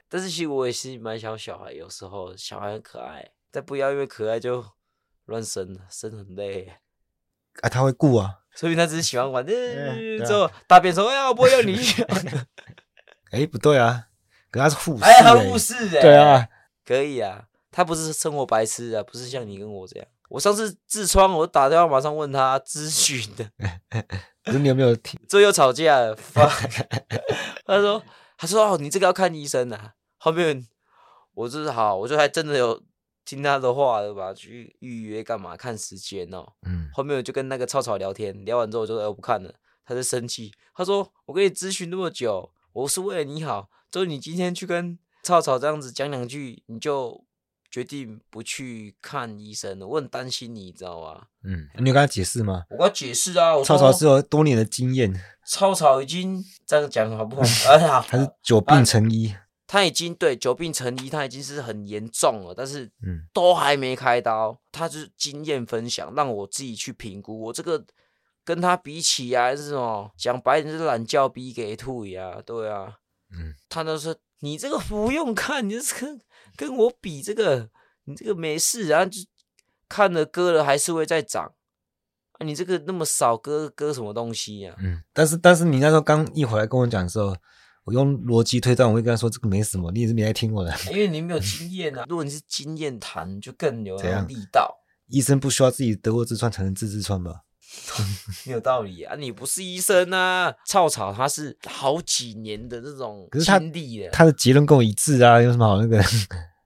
[0.07, 4.65] 但是其实我也是蛮想小孩，有时候小孩很可爱，但不要因为可爱就。
[5.29, 6.73] 乱生，生很累。
[7.61, 9.45] 啊，他会顾啊，所以他只是喜欢玩。
[9.45, 11.77] 之后大便说：“哎呀，我不会要你。
[13.31, 14.07] ”哎，不对啊，
[14.49, 15.03] 可他是护士。
[15.03, 16.01] 哎，他护士哎。
[16.01, 16.47] 对啊，
[16.85, 20.07] 可以啊，他不是生活白痴啊，不是像你跟我这样。
[20.29, 23.49] 我上次痔疮，我打电话马上问他咨询的。
[24.45, 25.19] 可是你有没有听？
[25.27, 26.15] 最后又吵架了。
[27.65, 28.01] 他说
[28.37, 30.67] ：“他说哦，你这个要看医生啊。”后面
[31.33, 32.81] 我就是好，我就还真的有。
[33.29, 34.33] 听他的话对吧？
[34.33, 35.55] 去预约干嘛？
[35.55, 36.45] 看时间哦。
[36.65, 36.89] 嗯。
[36.93, 39.53] 后面我就跟那个草草聊天，聊完之后我就说：“我不看了。”
[39.85, 43.69] 他就生气，他说：“我跟你咨询那么久，我是为了你好。
[43.91, 47.23] 就是你今天去跟草草这样子讲两句，你就
[47.71, 49.87] 决定不去看医生了。
[49.87, 51.23] 我很担心你，你知道吗？
[51.43, 52.65] 嗯，你有跟他解释吗？
[52.69, 55.13] 我跟他解释啊，草草是有多年的经验。
[55.43, 57.41] 草草已经这样讲好不好？
[57.71, 59.33] 哎 呀，他是久病成医，
[59.71, 64.59] 他已经对久病成医，他已经是很严重了，但是嗯，都还没开刀。
[64.71, 67.39] 他就是经验分享，让我自己去评估。
[67.39, 67.85] 我这个
[68.43, 70.11] 跟他比起来是什么？
[70.17, 72.95] 讲白点是懒觉逼给吐呀，对啊，
[73.29, 76.19] 嗯，他都说你这个不用看，你这是跟
[76.55, 77.69] 跟我比这个，
[78.05, 79.19] 你这个没事啊，就
[79.87, 81.53] 看了割了还是会再长。
[82.39, 84.75] 你这个那么少割割什么东西呀？
[84.79, 87.35] 嗯，但是但是你那时候刚一回来跟我讲的时候，
[87.89, 92.05] 我用逻辑推断，我会跟他说这个没什么，你也是没来听我的， 因为你没有经验啊。
[92.07, 93.97] 如果你是经验谈，就更有
[94.27, 94.77] 力道。
[95.09, 97.41] 医生不需要自己得过痔疮才能治痔疮吧？
[98.45, 99.15] 没有道理啊！
[99.15, 105.99] 你不是医生啊，草草他是好几年的这种经历的，他的结论跟我一致啊，有什么好那个？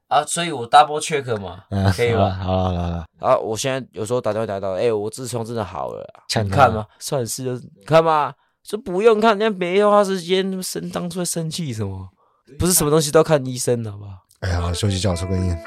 [0.09, 2.31] 啊，所以我 double check 嘛，嗯、可以吧？
[2.31, 6.85] 好了好了好了，啊，我现在有时候打电话打到，哎、欸，我痔疮真的好了，想看吗？
[6.99, 12.09] 算是就看嘛，说不用看，人家没花时间生当初生气什么？
[12.57, 14.11] 不是什么东西都要看医生的，好不好？
[14.39, 15.63] 哎呀，休息一下抽根烟。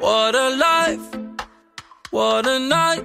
[0.00, 1.00] What a life,
[2.10, 3.04] what a night,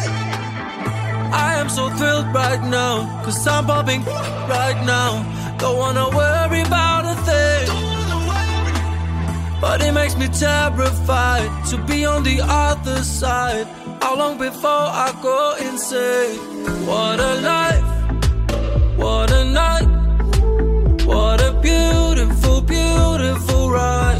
[1.31, 5.23] I am so thrilled right now, cause I'm popping right now.
[5.57, 7.67] Don't wanna worry about a thing.
[9.61, 13.67] But it makes me terrified to be on the other side.
[14.01, 16.39] How long before I go insane?
[16.87, 19.89] What a life, what a night,
[21.05, 24.10] what a beautiful, beautiful ride.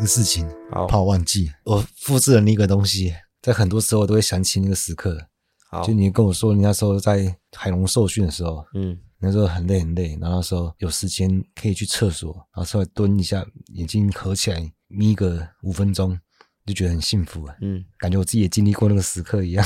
[0.00, 1.52] 个事情，好怕我忘记。
[1.64, 5.26] 我复制了那个东西，在很多时候我都会想起那个时刻。
[5.70, 16.18] 好，就你跟我说，你那时候在海龙受训的时候，嗯，那时候很累很累，然后那时候有时间可以去厕所，然后稍微蹲一下，眼睛合起来眯个五分钟，
[16.66, 17.54] 就觉得很幸福啊。
[17.62, 19.64] 嗯，感觉我自己也经历过那个时刻一样，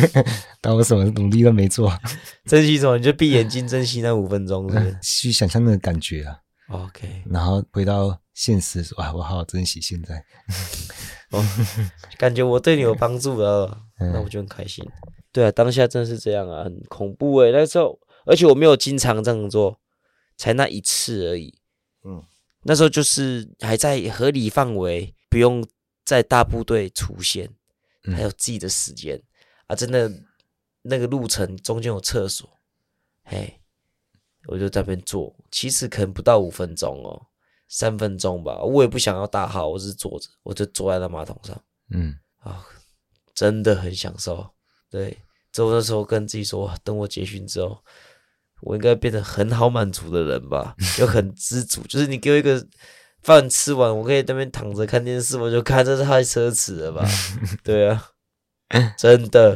[0.60, 1.90] 但我什么努力都没做，
[2.44, 2.98] 珍惜什么？
[2.98, 4.98] 你就闭眼睛珍惜那五分钟，是不是？
[5.02, 6.36] 去想象那个感觉啊。
[6.68, 10.24] OK，然后回到现实说，啊，我好好珍惜现在。
[11.32, 11.44] 哦，
[12.16, 14.88] 感觉我对你有帮助了， 嗯、那我就很开心。
[15.32, 17.58] 对啊，当下真的是这样啊，很恐怖诶、欸。
[17.58, 19.80] 那时候，而且我没有经常这样做，
[20.36, 21.58] 才那一次而已。
[22.04, 22.22] 嗯，
[22.62, 25.66] 那时候就是还在合理范围，不用
[26.04, 27.50] 在大部队出现，
[28.04, 29.24] 还有自己的时间、嗯、
[29.66, 29.74] 啊。
[29.74, 30.08] 真的，
[30.82, 32.48] 那个路程中间有厕所，
[33.24, 33.60] 嘿，
[34.46, 37.26] 我就在那边坐，其实可能不到五分钟哦。
[37.68, 42.64] 三分钟吧，我也不想要大号，我只是坐着，我就坐在那马桶上，嗯啊，
[43.34, 44.48] 真的很享受。
[44.90, 45.18] 对，
[45.52, 47.78] 之后那时候跟自己说，等我结训之后，
[48.62, 51.82] 我应该变得很好满足的人吧， 就很知足。
[51.82, 52.66] 就是你给我一个
[53.22, 57.06] 饭吃完，我可以在那边躺着看电视，我就看这太奢侈了吧？
[57.62, 58.10] 对啊，
[58.96, 59.54] 真的，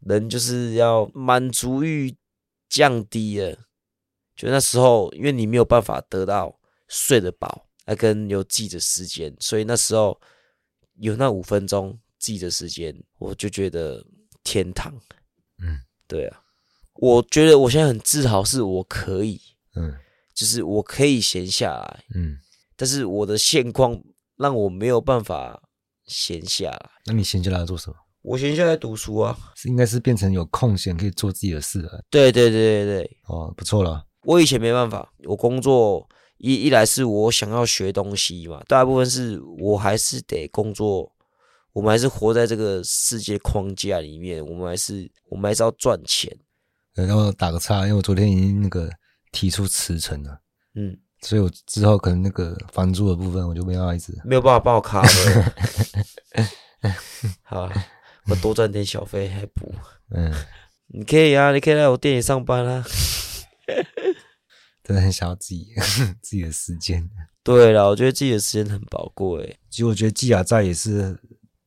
[0.00, 2.16] 人就是要满足欲
[2.68, 3.56] 降低了。
[4.36, 6.57] 就那时候，因为你没有办法得到。
[6.88, 10.18] 睡得饱，还跟有自己的时间，所以那时候
[11.00, 14.04] 有那五分钟自己的时间，我就觉得
[14.42, 14.92] 天堂。
[15.62, 16.40] 嗯，对啊，
[16.94, 19.40] 我觉得我现在很自豪，是我可以，
[19.76, 19.94] 嗯，
[20.34, 22.38] 就是我可以闲下来，嗯，
[22.76, 24.02] 但是我的现况
[24.36, 25.62] 让我没有办法
[26.06, 26.90] 闲下来。
[27.04, 27.96] 那你闲下来做什么？
[28.22, 32.04] 我闲下来读书啊，是应该是变成有空闲可以做自己的事了。
[32.10, 34.06] 对对对对对，哦，不错了。
[34.22, 36.08] 我以前没办法，我工作。
[36.38, 41.12] 一一来是我想要学东西嘛，大部分是我还是得工作，
[41.72, 46.34] 我们还是活在这个世界框架里面，我们还是我们还是要赚钱。
[46.94, 48.90] 然后打个岔，因为我昨天已经那个
[49.30, 50.40] 提出辞呈了，
[50.74, 55.08] 嗯，所以我之后可能那个房租的部分我就没办法一直没有办法帮我卡了。
[57.42, 57.70] 好，
[58.28, 59.72] 我多赚点小费还补。
[60.10, 60.32] 嗯，
[60.88, 62.84] 你可以啊，你可以来我店里上班啊。
[64.88, 65.68] 真的很想要自己
[66.22, 67.06] 自己的时间。
[67.44, 69.58] 对了，我觉得自己的时间很宝贵。
[69.68, 71.14] 其实我觉得季亚在也是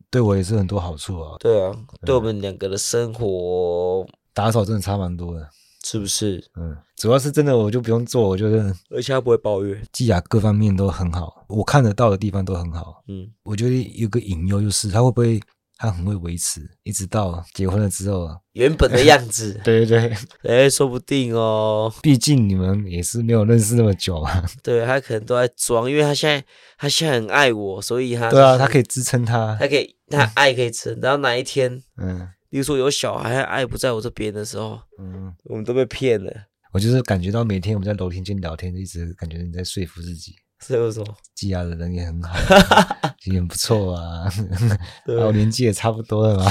[0.09, 1.37] 对我也是很多好处啊。
[1.39, 1.71] 对啊，
[2.03, 4.03] 对我们两个的生活
[4.33, 5.47] 打扫真的差蛮多的，
[5.85, 6.43] 是不是？
[6.55, 9.79] 嗯，主要是真的我就不用做，我觉得而且他不会抱怨。
[9.91, 13.03] 季亚各方面都很好，我看得到的地方都很好。
[13.07, 15.39] 嗯，我觉得有个隐忧就是他会不会。
[15.81, 19.59] 他很会维持，一直到结婚了之后，原本的样子。
[19.65, 21.91] 对 对对，哎，说不定哦。
[22.03, 24.45] 毕竟你们也是没有认识那么久啊。
[24.61, 26.45] 对，他可能都在装，因为他现在
[26.77, 30.95] 他现在很爱我，所以他、就是、对啊，他可以支撑他，他可以他爱可以撑。
[31.01, 36.31] 然后哪一天，嗯，比如说有小孩，爱不在我这边的时候，嗯，我们都被骗了。
[36.73, 40.35] 我就是感觉到每天我们在楼梯间聊天，一直感觉你在说服自己。
[40.61, 41.03] 所以我说，
[41.35, 42.33] 季亚的人也很好，
[43.25, 44.29] 也很不错啊，
[45.05, 46.45] 然后年纪也差不多了嘛。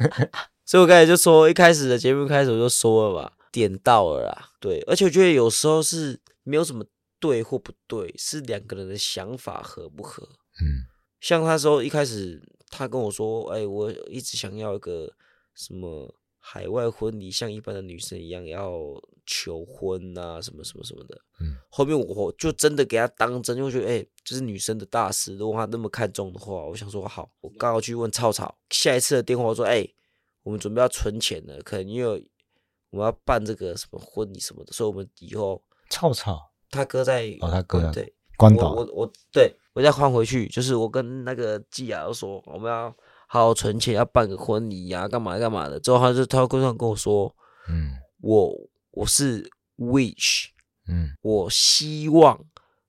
[0.64, 4.50] 所以我刚才就说，一开始的节目开始我就说了嘛，点到了啦。
[4.60, 6.84] 对，而且我觉得有时候是没有什么
[7.18, 10.22] 对或不对，是两个人的想法合不合。
[10.60, 10.86] 嗯，
[11.20, 15.12] 像他说一开始他跟我说，哎，我一直想要一个
[15.54, 16.14] 什么。
[16.42, 18.72] 海外婚礼像一般的女生一样要
[19.30, 21.16] 求婚啊，什么什么什么的。
[21.40, 25.36] 嗯，后面我就真的给他当真，因为我觉得哎，这是女生的大事。
[25.36, 29.86] 如果他那么看重的话，我想说好，我刚好去问草草，下一次的电话我说哎，
[30.42, 32.28] 我们准备要存钱了，可能因为
[32.90, 42.92] 我们要办这个什么婚礼什么的，所以我们以后草草他哥在哦，他哥对关岛，我我，我对我再换回去，就是我跟那个季亚说我们要。
[43.32, 45.78] 好好存钱，要办个婚礼呀，干嘛干嘛的。
[45.78, 47.32] 之后他就他会上跟我说，
[47.68, 48.52] 嗯，我
[48.92, 50.46] 我是 wish，
[50.88, 52.38] 嗯，我希望，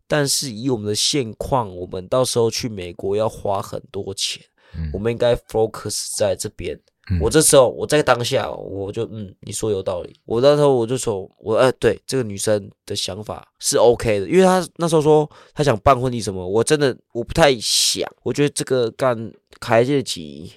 [0.08, 4.44] 但是以我们的现况，我们到时候去美国要花很多钱，
[4.76, 6.80] 嗯，我们应该 focus 在这边。
[7.10, 10.16] 嗯，我这时候我在当下，我就嗯，你说有道理。
[10.24, 20.54] 我那时候我就说，我哎，对这个女生的想法是 OK 的，因为她那时候说她想办婚礼什么，我真的我不太想，我觉得这个干开得起，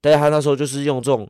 [0.00, 1.28] 但是她那时候就是用这种，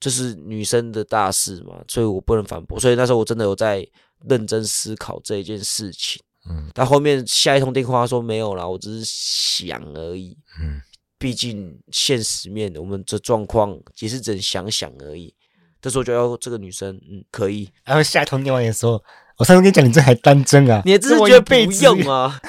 [0.00, 2.80] 这是女生的大事嘛，所以我不能反驳。
[2.80, 3.86] 所以那时候我真的有在
[4.28, 6.20] 认真思考这一件事情。
[6.48, 10.36] 嗯，但后面下一通电话说没有啦，我只是想而已。
[10.60, 10.80] 嗯。
[11.18, 15.34] 毕竟现实面，我们这状况也是只能想想而已。
[15.78, 17.70] 这时候就要这个女生，嗯，可以。
[17.84, 18.92] 然后下一通电话的时候，
[19.36, 20.80] 我上次跟你讲，你这还单真 啊？
[20.86, 22.40] 你这是觉得不用啊？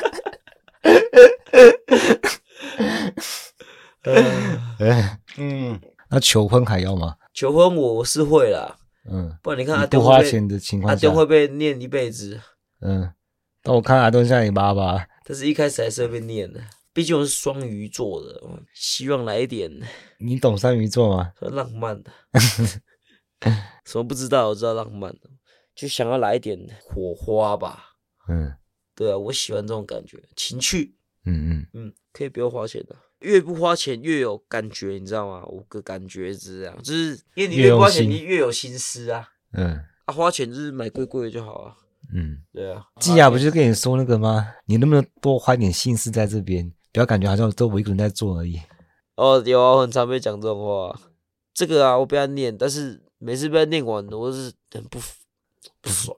[5.35, 7.15] 嗯，那求婚还要吗？
[7.33, 8.77] 求婚我是会啦，
[9.09, 12.39] 嗯，不然你看阿不花钱的情况下，阿东会被念一辈子。
[12.81, 13.13] 嗯，
[13.61, 16.61] 但我看阿东像你爸爸，但是一开始还是会被念的。
[16.93, 18.41] 毕竟我是双鱼座的，
[18.73, 19.71] 希望来一点。
[20.17, 21.31] 你懂双鱼座吗？
[21.39, 22.11] 浪漫的，
[23.85, 24.49] 什么不知道？
[24.49, 25.29] 我知道浪漫的，
[25.73, 27.95] 就想要来一点火花吧。
[28.27, 28.53] 嗯，
[28.93, 30.97] 对啊，我喜欢这种感觉，情趣。
[31.23, 35.43] 嗯嗯嗯，可以不用花钱的，越不花钱越有感觉，你知道吗？
[35.47, 39.27] 我个感觉是这样，就是因为你越花钱，你越有心思啊。
[39.53, 41.75] 嗯，啊，花钱就是买贵贵的就好啊。
[42.13, 42.83] 嗯，对啊。
[42.99, 44.47] 季亚不是跟你说那个吗？
[44.65, 46.71] 你能不能多花点心思在这边？
[46.91, 48.59] 不要感觉好像都我一个人在做而已。
[49.15, 50.99] 哦，有啊，我很常被讲这种话。
[51.53, 54.99] 这个啊，我不要念，但是每次被他念完，我是很不
[55.81, 56.17] 不爽。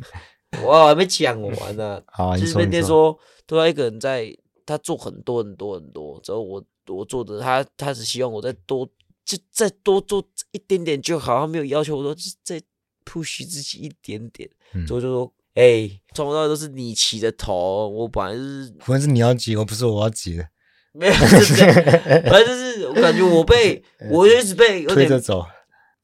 [0.64, 2.02] 我还没讲完呢。
[2.06, 4.36] 好，就是那天说，都要一个人在，
[4.66, 8.88] 他做很多很多很多，之后我我做的，他他只希望我再多，
[9.24, 12.60] 就再多做一点点就好，他没有要求我说，就再
[13.04, 14.48] push 自己一点点。
[14.86, 20.48] 所以就说，哎，从头到尾都是你起的头，我本来就是，反正是你要急，我不是我要急的。
[20.92, 25.44] 没有，反正就是我感觉我被， 我就一直被推着走。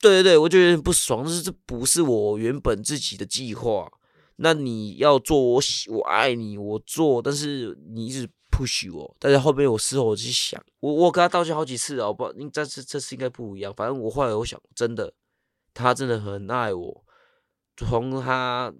[0.00, 3.88] 对对对，我就有点不爽，就是这不是我原本自己的计划。
[4.36, 9.16] 那你要做我喜，我爱你，我做，但是你一直 push 我。
[9.18, 13.74] 但是后面我事后我去想，我我跟他道歉好几次啊，我不，这次这次应该不一样。
[13.74, 15.12] 反正我后来我想，真的，
[15.74, 17.04] 他真的很爱我。
[17.76, 18.72] 从他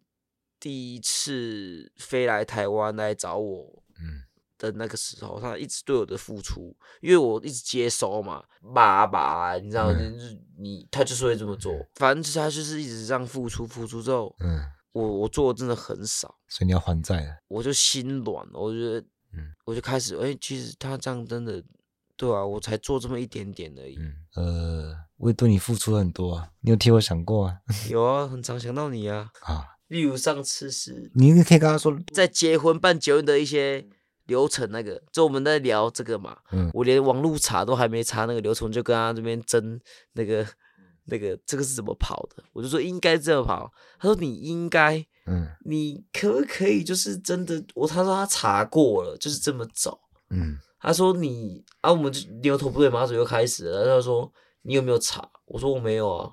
[0.59, 4.25] 第一次飞来台湾来找我，嗯。
[4.59, 8.43] 的那个时候，他一直对我的付出，因为我一直接收嘛，
[8.75, 14.59] 爸爸，你知道，嗯、就是你，他就是会这么做，反正他就是一直这样付出，付出之后，嗯，
[14.93, 19.07] 我我做的真的很少，所以你要还债了，我就心软，我觉得，
[19.37, 21.63] 嗯，我就开始，哎、欸，其实他这样真的，
[22.17, 27.59] 对啊，我才做这么一点点而已，嗯，呃，我也对你付出了很多啊，你有替我想过啊？
[27.91, 33.87] 有啊，很常想到你啊，啊，例如上次是，你可以跟他说，在结婚办结婚的一些。
[34.27, 39.79] 流程那个，就我们在聊这个嘛，嗯、我连网路查都还没查那个流程，就跟他这边争
[40.15, 40.45] 那个
[41.07, 49.99] 那个这个是怎么跑的，我就说应该这样跑，他说你应该，嗯，你可不可以就是真的，我他说他查过了，就是这么走，
[50.31, 54.33] 嗯，他说你啊，我们就牛头不对马嘴又开始了，他说
[54.63, 55.29] 你有没有查？
[55.47, 56.33] 我说我没有啊，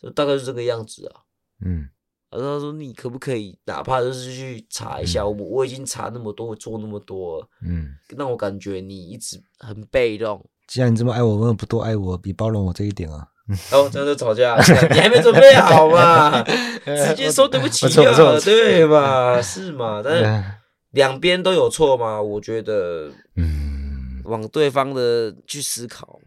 [0.00, 1.22] 就大概是这个样子啊，
[1.64, 1.88] 嗯。
[2.30, 5.22] 然后他说：“你可不可以，哪怕就是去查一下？
[5.22, 10.42] 我、嗯、我已经查那么多，我做那么多了，嗯，让我感觉你一直很被动。
[10.66, 13.28] 既然你这么爱我，为什么不多爱我，比包容我这一点啊？
[13.72, 14.56] 哦，真的吵架，
[14.90, 16.42] 你还没准备好嘛？
[16.84, 19.40] 直接说对不起啊，对嘛？
[19.42, 20.00] 是嘛？
[20.04, 20.44] 但是
[20.90, 22.20] 两边都有错嘛？
[22.20, 26.20] 我觉得，嗯，往对方的去思考。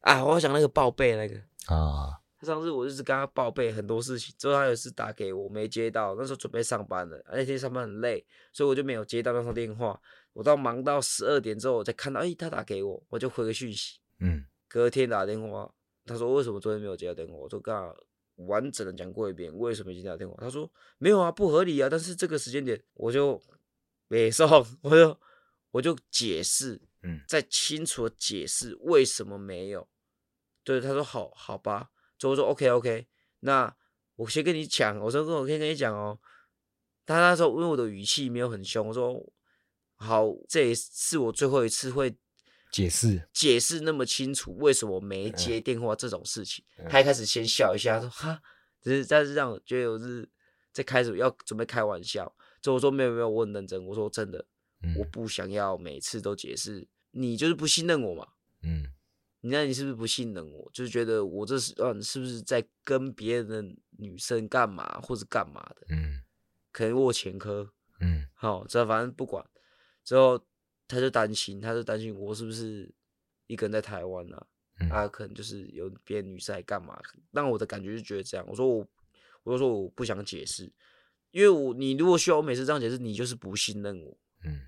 [0.00, 1.36] 啊，我想那个报备那个
[1.74, 6.14] 啊。”上次我就是跟他报备很多事情，之后他有一次打给我，没接到。
[6.16, 9.98] 那时候准备上班了，那天上班很累，所以我就没有接到那通电话。
[10.32, 13.98] 我到忙到十二点之后，我才看到，哎、欸，他打给我，我就回个讯息。
[14.20, 15.68] 嗯，隔天打电话，
[16.06, 17.34] 他说为什么昨天没有接到电话？
[17.34, 17.94] 我说刚好
[18.36, 20.36] 完整的讲过一遍，为什么没接到电话？
[20.38, 21.88] 他说没有啊，不合理啊。
[21.90, 23.42] 但是这个时间点，我就
[24.08, 24.48] 没送，
[24.82, 25.18] 我就
[25.72, 29.88] 我就解释，嗯，再清楚的解释为什么没有。
[30.62, 31.90] 对，他说好好吧。
[32.18, 33.06] 所以我说 OK OK，
[33.40, 33.76] 那
[34.14, 36.18] 我先跟你讲，我说我先跟你讲哦。
[37.04, 39.32] 他那时候因为我的语气没有很凶，我说
[39.96, 42.16] 好，这也是我最后一次会
[42.76, 46.64] 解释解释那么清楚为什么没接电话这种事情。
[46.78, 48.42] 嗯、他一开始先笑一下，说哈，
[48.82, 50.28] 只是但是让我觉得我是
[50.72, 52.30] 在开始要准备开玩笑。
[52.62, 53.84] 所以我说没有没有，我很认真。
[53.86, 54.44] 我说真的，
[54.82, 58.26] 嗯、我不想要每次都解释，你就是不信任我嘛。
[58.62, 58.92] 嗯。
[59.42, 60.68] 你那你是不是不信任我？
[60.72, 63.62] 就是觉得我这是嗯，是不是在跟别人的
[63.98, 65.86] 女生干嘛，或者干嘛的？
[65.90, 66.20] 嗯，
[66.72, 67.72] 可能我前科。
[68.00, 69.44] 嗯，好，这反正不管。
[70.02, 70.44] 之后
[70.88, 72.92] 他就担心，他就担心我是不是
[73.46, 74.46] 一个人在台湾啊？
[74.78, 76.98] 嗯、啊，可能就是有别的女生来干嘛？
[77.32, 78.44] 但我的感觉就觉得这样。
[78.48, 78.86] 我说我，
[79.42, 80.70] 我就说我不想解释，
[81.30, 84.16] 因为我你如果需要我每次这样解释，你就是不信任我。
[84.44, 84.60] 嗯，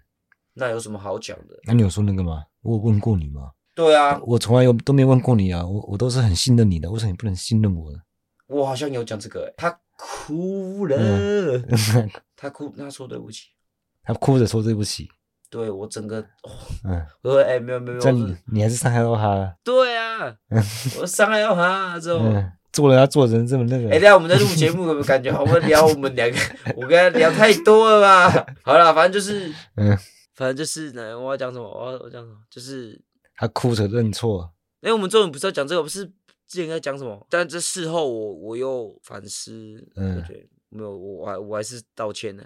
[0.55, 1.61] 那有什么好讲的？
[1.65, 2.47] 那你有说那个吗？
[2.63, 3.53] 我有问过你吗？
[3.75, 8.01] 对啊，我从来有都没问过你啊，我我都是很信任你的，为什么你不能信任我呢？
[8.47, 13.51] 我好像有讲这个、欸，他哭了，嗯、他哭，他说对不起，
[14.03, 15.11] 他哭着说对不起，
[15.51, 16.51] 对我整个，哦、
[16.85, 20.37] 嗯，我说哎、欸，没有没有，你你还是伤害到他了，对啊，
[21.01, 25.43] 我伤害到他之后，嗯、做人要做人这么那个，哎、欸，等下我们在录节目，有没有感觉好？
[25.43, 26.37] 我们聊我们两个，
[26.77, 28.47] 我跟他聊太多了吧？
[28.63, 29.97] 好了，反正就是，嗯，
[30.35, 31.65] 反正就是呢，我要讲什么？
[31.69, 32.37] 我要我讲什么？
[32.51, 33.01] 就是。
[33.41, 34.53] 他哭着认错。
[34.81, 36.05] 哎、欸，我们终于不是要讲这个，不是
[36.49, 37.25] 之前在讲什么？
[37.31, 42.43] 但这事后我我又反思，嗯，对，没有，我还我还是道歉呢。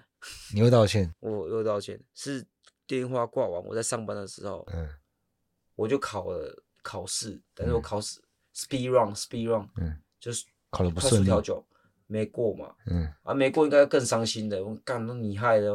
[0.55, 1.11] 你会道歉？
[1.21, 2.45] 我又道歉，是
[3.01, 4.89] 电话挂完，我在上班的时候，嗯，
[5.77, 8.21] 我就考了考试，但是我考试
[8.55, 11.65] speed run speed run，嗯，就是考了不顺利，调酒
[12.07, 15.75] 没过嘛，嗯，啊没过应该更伤心的，我干那你害的，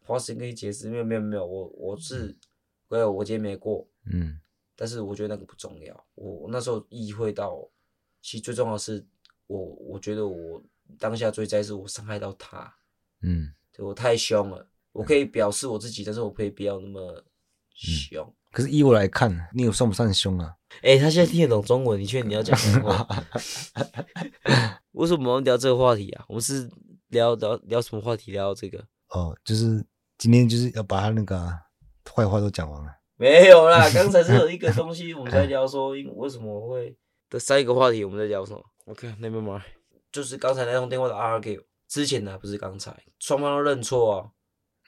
[0.00, 2.36] 花时间跟你解释，没有没有没有，我我是，
[2.88, 4.40] 我、嗯、我今天没过，嗯。
[4.74, 7.68] 但是我觉得那个不重要，我我那时候意会到，
[8.20, 9.04] 其实最重要的是
[9.48, 10.62] 我，我觉得我
[11.00, 12.72] 当下最在意是我伤害到他，
[13.22, 17.24] 嗯，对我太凶了，我可以表示我自己，嗯、但是我可以不要那么
[17.72, 18.34] 凶、嗯。
[18.50, 20.54] 可是依我来看，你有算不算凶啊？
[20.82, 23.24] 哎、欸，他现在听得懂中文，你确定你要讲什么话？
[24.92, 26.24] 为什么我们聊这个话题啊？
[26.28, 26.68] 我们是
[27.08, 28.32] 聊聊聊什么话题？
[28.32, 29.84] 聊这个哦，就是
[30.16, 31.38] 今天就是要把他那个
[32.12, 32.92] 坏、啊、话都讲完了。
[33.16, 36.96] 没有啦， 刚才是有一个东西我们在聊说，因为什么会
[37.30, 39.62] 的三个话题我们在聊什么？OK，Never mind，
[40.10, 44.30] 就是刚才那通电话的 argue，之前呢不是刚才，双方都认错啊，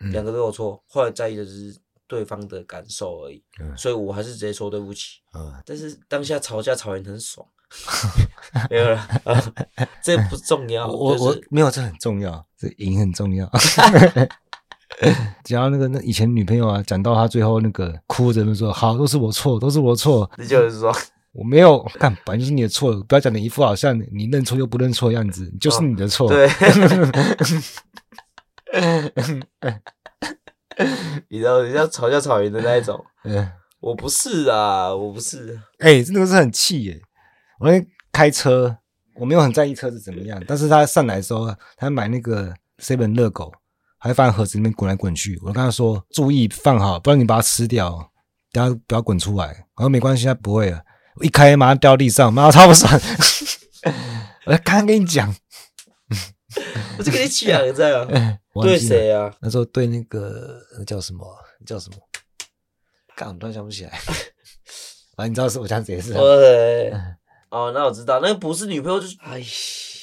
[0.01, 5.21] 两、嗯、个都有错，后来在意的只是对方的感受而已，嗯、所以我还是直接说对不起。
[5.35, 7.47] 嗯、但是当下吵架吵完很爽。
[8.69, 9.41] 没有了，啊，
[10.03, 10.89] 这不重要。
[10.89, 13.49] 我、就是、我没有，这很重要，这赢很重要。
[15.45, 20.93] 讲到那个那以前女朋友啊，讲到她最后那个哭着说：“好，都是我错，都是我错。”你就是说
[21.31, 26.29] 我没有干，反正就是你的错，不要讲的一副好像你认错又不认错的样子，就是你的错。
[26.29, 26.49] 对，
[31.29, 33.05] 你知道，你像吵架吵赢的那一种。
[33.25, 33.51] 嗯，
[33.81, 35.61] 我不是啊，我不是。
[35.79, 37.01] 哎、欸，真的是很气耶。
[37.59, 38.77] 我那开车，
[39.17, 43.53] 我没有很在意车子怎么样，但是他上来的时候，他买那个 seven 热狗，
[43.99, 45.39] 还放在盒子里面滚来滚去。
[45.43, 48.11] 我跟他说注意放好，不然你把它吃掉，
[48.53, 49.67] 等下不要滚出来。
[49.75, 50.81] 我说没关系，他不会了。
[51.17, 52.91] 我一开马上掉地上，妈超不爽。
[54.47, 55.35] 我刚刚跟你讲，
[56.99, 58.07] 我就跟你讲 这样，
[58.63, 59.35] 对谁啊？
[59.41, 61.27] 那时候对那个那叫什么？
[61.67, 61.97] 叫什么？
[63.17, 63.91] 刚突然想不起来。
[65.17, 66.13] 反正你知道是我讲谁是？
[66.15, 66.93] 对。
[67.51, 69.45] 哦，那我知道，那个不是女朋友，就是哎，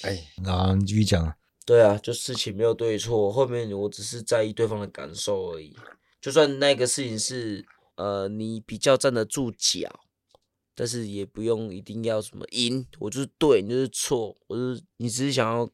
[0.04, 1.36] 哎，那你继续讲啊。
[1.66, 5.76] 对啊，就事情没有对错，后面我只是在意对方的感受而已。
[6.22, 9.90] 就算那个事情是呃你比较站得住脚，
[10.76, 15.70] 但是也不用一定要什么赢，我就是对，你就是错，我就是你只是想要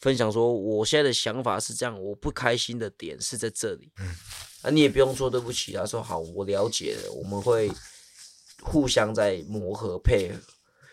[0.00, 3.92] 分享说我现在的想法是这样，我不开心的点是在这里。
[3.98, 4.06] 嗯，
[4.62, 7.70] 啊，你也不用说对不起啊，说好，我了解了，我们会
[8.62, 10.38] 互相在磨合配合。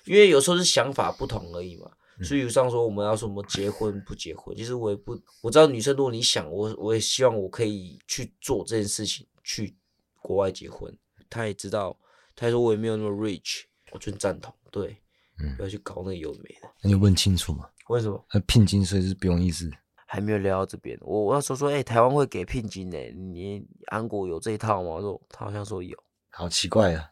[0.05, 1.91] 因为有时候是想法不同而已嘛，
[2.23, 9.75] 所以有上说我们要说什么结婚不结婚，其实我也不，我知道女生如果你想我，我也希望我可以去做这件事情，去
[10.21, 10.97] 国外结婚。
[11.29, 11.97] 他也知道，
[12.35, 14.97] 他说我也没有那么 rich，我就赞同，对，
[15.39, 16.69] 嗯，不要去搞那个有的没的。
[16.81, 17.69] 那你问清楚嘛？
[17.89, 18.25] 为什么？
[18.33, 19.69] 那聘金税是不用意思，
[20.05, 20.97] 还没有聊到这边。
[21.01, 22.97] 我我要说说，哎、欸，台湾会给聘金呢？
[23.15, 24.89] 你安国有这一套吗？
[24.89, 25.97] 我说他好像说有，
[26.29, 27.11] 好奇怪啊。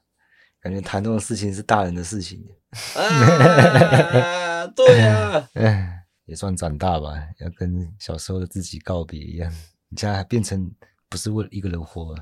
[0.62, 2.44] 感觉谈这种事情是大人的事情
[2.98, 5.48] 啊，对啊，
[6.26, 9.52] 也算长大吧，要跟小时候的自己告别一样。
[9.90, 10.74] 你现在还变成
[11.08, 12.16] 不是为了一个人活，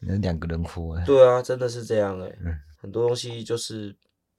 [0.00, 1.00] 那两个人活。
[1.04, 2.38] 对啊，真的是这样哎、欸。
[2.44, 3.96] 嗯，很多东西就是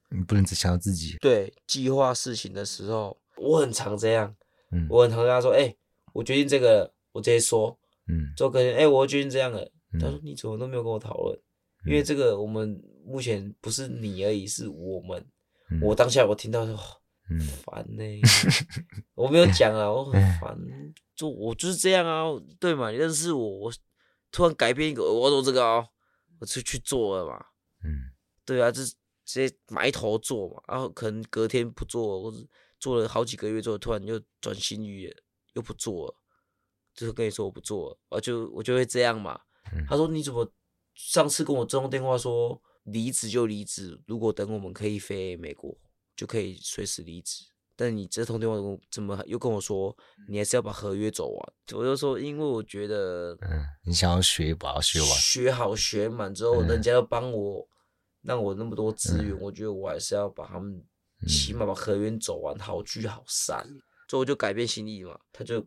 [0.10, 1.16] 你不能只想到自己。
[1.22, 4.36] 对，计划事情的时候，我很常这样。
[4.72, 5.78] 嗯，我很常跟他说：“哎、欸，
[6.14, 7.78] 我决定这个，我直接说。”
[8.10, 9.70] 嗯，就跟哎，我决定这样了。
[9.94, 11.40] 他说：“你怎么都没有跟我讨论？”
[11.86, 15.26] 因为这个，我们目前不是你而已，是我们。
[15.70, 16.76] 嗯、我当下我听到说，
[17.30, 18.22] 嗯，烦呢、欸，
[19.16, 20.58] 我没有讲啊，我很烦，
[21.16, 22.24] 就我就是这样啊，
[22.60, 22.90] 对嘛？
[22.90, 23.74] 你认识我，我
[24.32, 25.88] 突然改变一个，我做这个哦，
[26.40, 27.38] 我就去做了嘛。
[27.84, 28.12] 嗯，
[28.46, 32.38] 对啊，就直接埋头做嘛，然后可能隔天不做，或者
[32.80, 35.16] 做了好几个月之后，突然又转心意了，
[35.54, 36.16] 又不做了，
[36.94, 39.40] 就是跟你说我不做了，我就我就会这样嘛。
[39.74, 40.52] 嗯、他说你怎么？
[40.96, 45.78] 上次跟我这通电话说离职就离职，如果等我们可以飞美国，
[46.16, 47.46] 就可以随时离职。
[47.76, 48.56] 但你这通电话
[48.90, 49.96] 怎么又跟我说
[50.28, 51.54] 你还是要把合约走完？
[51.76, 57.70] 我就说，因为我觉得，嗯，你想要学把它学完，学好学满之后，人家要帮我，
[58.24, 60.84] 让我那么多资源，我觉得我还是要把他们
[61.26, 63.66] 起码把合约走完，好聚好散。
[64.10, 65.66] 所以我就改变心意嘛，他就。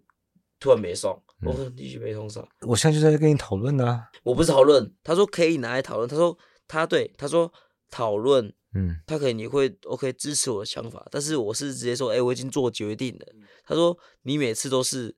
[0.63, 2.47] 突然没送，我继续没送上。
[2.69, 4.05] 我现在就在跟你讨论呢。
[4.23, 6.07] 我不是讨论，他说可以拿来讨论。
[6.07, 6.37] 他说
[6.69, 7.51] 他对他说
[7.91, 11.09] 讨论，嗯，他可能也会 OK 支持我的想法。
[11.11, 13.27] 但是我是直接说，哎、欸，我已经做决定了。
[13.65, 15.17] 他说你每次都是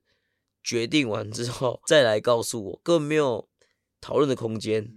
[0.63, 3.49] 决定完之后再来告诉我，根本没有
[3.99, 4.95] 讨论的空间。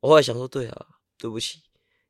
[0.00, 0.86] 我后来想说，对啊，
[1.18, 1.58] 对不起，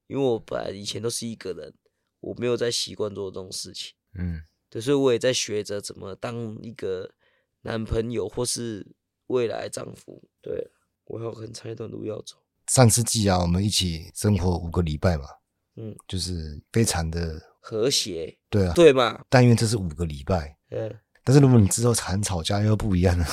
[0.06, 1.74] 因为我本来以前都是一个人，
[2.20, 3.94] 我没有在习惯做这种事情。
[4.14, 7.10] 嗯，对，所以我也在学着怎么当一个。
[7.62, 8.86] 男朋友或是
[9.26, 10.66] 未来丈夫，对，
[11.04, 12.36] 我还有很长一段路要走。
[12.68, 15.24] 上次季啊，我们一起生活五个礼拜嘛，
[15.76, 19.22] 嗯，就是非常的和谐，对啊，对嘛。
[19.28, 20.90] 但因为这是五个礼拜，嗯，
[21.22, 23.26] 但是如果你之后常吵架又不一样了，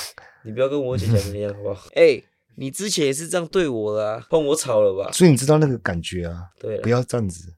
[0.44, 1.88] 你不要跟我姐讲一样好不好？
[1.96, 2.24] 哎、欸，
[2.60, 5.12] 你之前也是这样对我的啊，换我吵了吧？
[5.12, 7.54] 所以你知道那个感觉啊，对，不要这样子。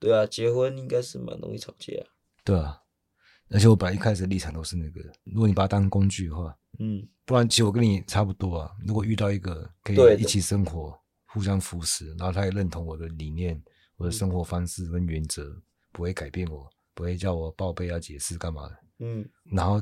[0.00, 1.94] 对啊，结婚应该是蛮容易吵架。
[2.00, 2.06] 啊
[2.42, 2.76] 对啊，
[3.50, 8.72] 而且我本来一开始的立场都是那个，如果你把它当工具的话，嗯，不然其实我跟你差不多啊。
[8.84, 13.62] 如果遇到一个可以一起生活、互相扶持，然后他也认同我的理念、
[13.96, 15.54] 我的生活方式跟原则，
[15.92, 18.76] 不会改变我，不会叫我报备啊解释干嘛的。
[19.02, 19.80] 嗯，然后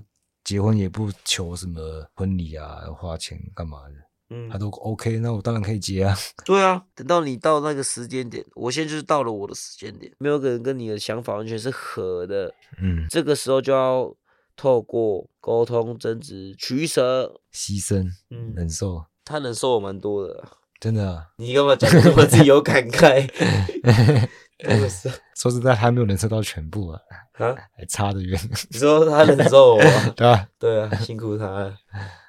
[0.49, 1.79] 结婚也不求什么
[2.15, 3.95] 婚礼啊，要花钱干嘛的。
[4.31, 6.17] 嗯，他都 OK，那我当然可以结啊。
[6.47, 12.55] 对啊，等到你到那个时间点，我现在就是到了我的时间点，没有个人跟你的想法完全是合的。
[12.81, 14.17] 嗯，这个时候就要
[14.57, 19.05] 透过沟通、争执、取舍、牺牲、嗯，忍受。
[19.27, 20.49] 他忍受我蛮多的，
[20.81, 21.27] 真的啊。
[21.37, 23.29] 你干嘛讲这么自己有感慨？
[25.37, 27.01] 说实在，还没有忍受到全部啊，
[27.35, 28.39] 啊， 还差得远。
[28.71, 29.81] 你说他忍受我，
[30.17, 30.49] 对啊？
[30.59, 31.75] 对啊，辛苦他了。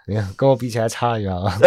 [0.07, 1.57] 你看，跟我比起来差远啊！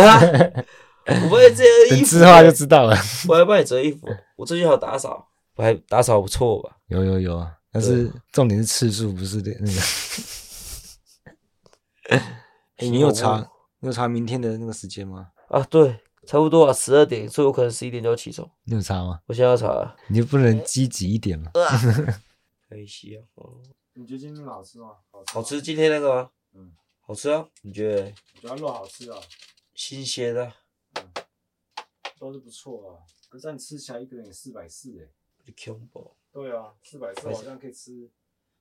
[1.05, 2.97] 我帮你折衣服，之后就知道了。
[3.29, 4.07] 我还帮你折衣服，
[4.37, 6.77] 我最近还有打扫，我还打扫不错吧？
[6.87, 9.81] 有有有，但是重点是次数，不是那个。
[12.11, 12.23] 哎，
[12.79, 13.39] 你有查
[13.81, 15.27] 你有查明天的那个时间吗？
[15.49, 18.49] 啊，对，差不多啊，十二点，所以我可能十一点就要起床。
[18.65, 19.21] 你有查吗？
[19.27, 21.51] 我现在要查，你就不能积极一点吗？
[22.69, 23.25] 可以洗啊。
[23.95, 24.97] 你觉得今天好吃吗？
[25.33, 26.31] 好吃，今天那个吗？
[26.55, 26.73] 嗯。
[27.01, 27.47] 好吃啊？
[27.63, 28.05] 你觉得？
[28.37, 29.19] 我觉得肉好吃啊，
[29.75, 30.53] 新鲜的，
[30.95, 31.11] 嗯，
[32.19, 33.03] 都是不错啊。
[33.29, 35.09] 可是你吃起来一个人也四百四哎，
[35.45, 36.15] 你恐怖。
[36.33, 38.09] 对啊，四百四好像可以吃。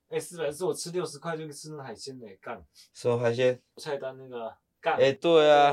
[0.10, 2.62] 哎，四百四我吃六十块就可以吃那海鲜嘞，干。
[2.94, 3.62] 什么海鲜？
[3.78, 4.96] 菜单那个干。
[4.98, 5.72] 哎，对啊，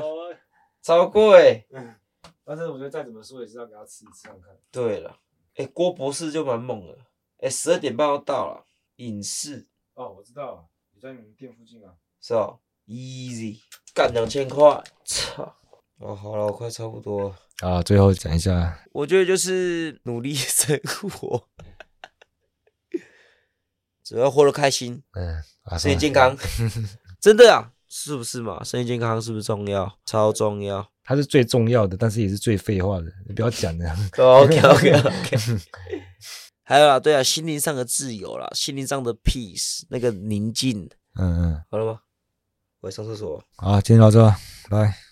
[0.81, 1.67] 超贵。
[1.71, 1.95] 嗯，
[2.43, 4.49] 但是我觉得再怎么说也是要给他吃一次看看。
[4.71, 5.17] 对了，
[5.55, 6.97] 哎，郭博士就蛮猛的。
[7.39, 8.65] 哎，十二点半要到了，
[8.97, 9.67] 影视。
[9.93, 11.93] 哦，我知道，你在你们店附近啊。
[12.21, 12.57] 是啊
[12.87, 13.61] ，easy，
[13.93, 15.55] 干两千块，操！
[15.99, 17.35] 哦，好了，我快差不多了。
[17.59, 21.47] 啊，最后讲一下，我觉得就是努力生活，
[24.03, 25.43] 只要活得开心，嗯，
[25.77, 26.37] 身体健康，
[27.19, 28.63] 真的啊，是不是嘛？
[28.63, 29.91] 身体健康是不是重要？
[30.05, 33.95] 超重要，它是最重要的，但是也是最废话的，你不要讲了。
[34.17, 35.37] OK OK OK。
[36.63, 40.87] 还有啊，对啊，心灵上的自由啦，心灵上的 peace，那个宁静。
[41.15, 41.99] 嗯嗯，好了吗？
[42.81, 43.43] 我要上厕所。
[43.57, 44.23] 好，今天到这，
[44.69, 45.08] 拜。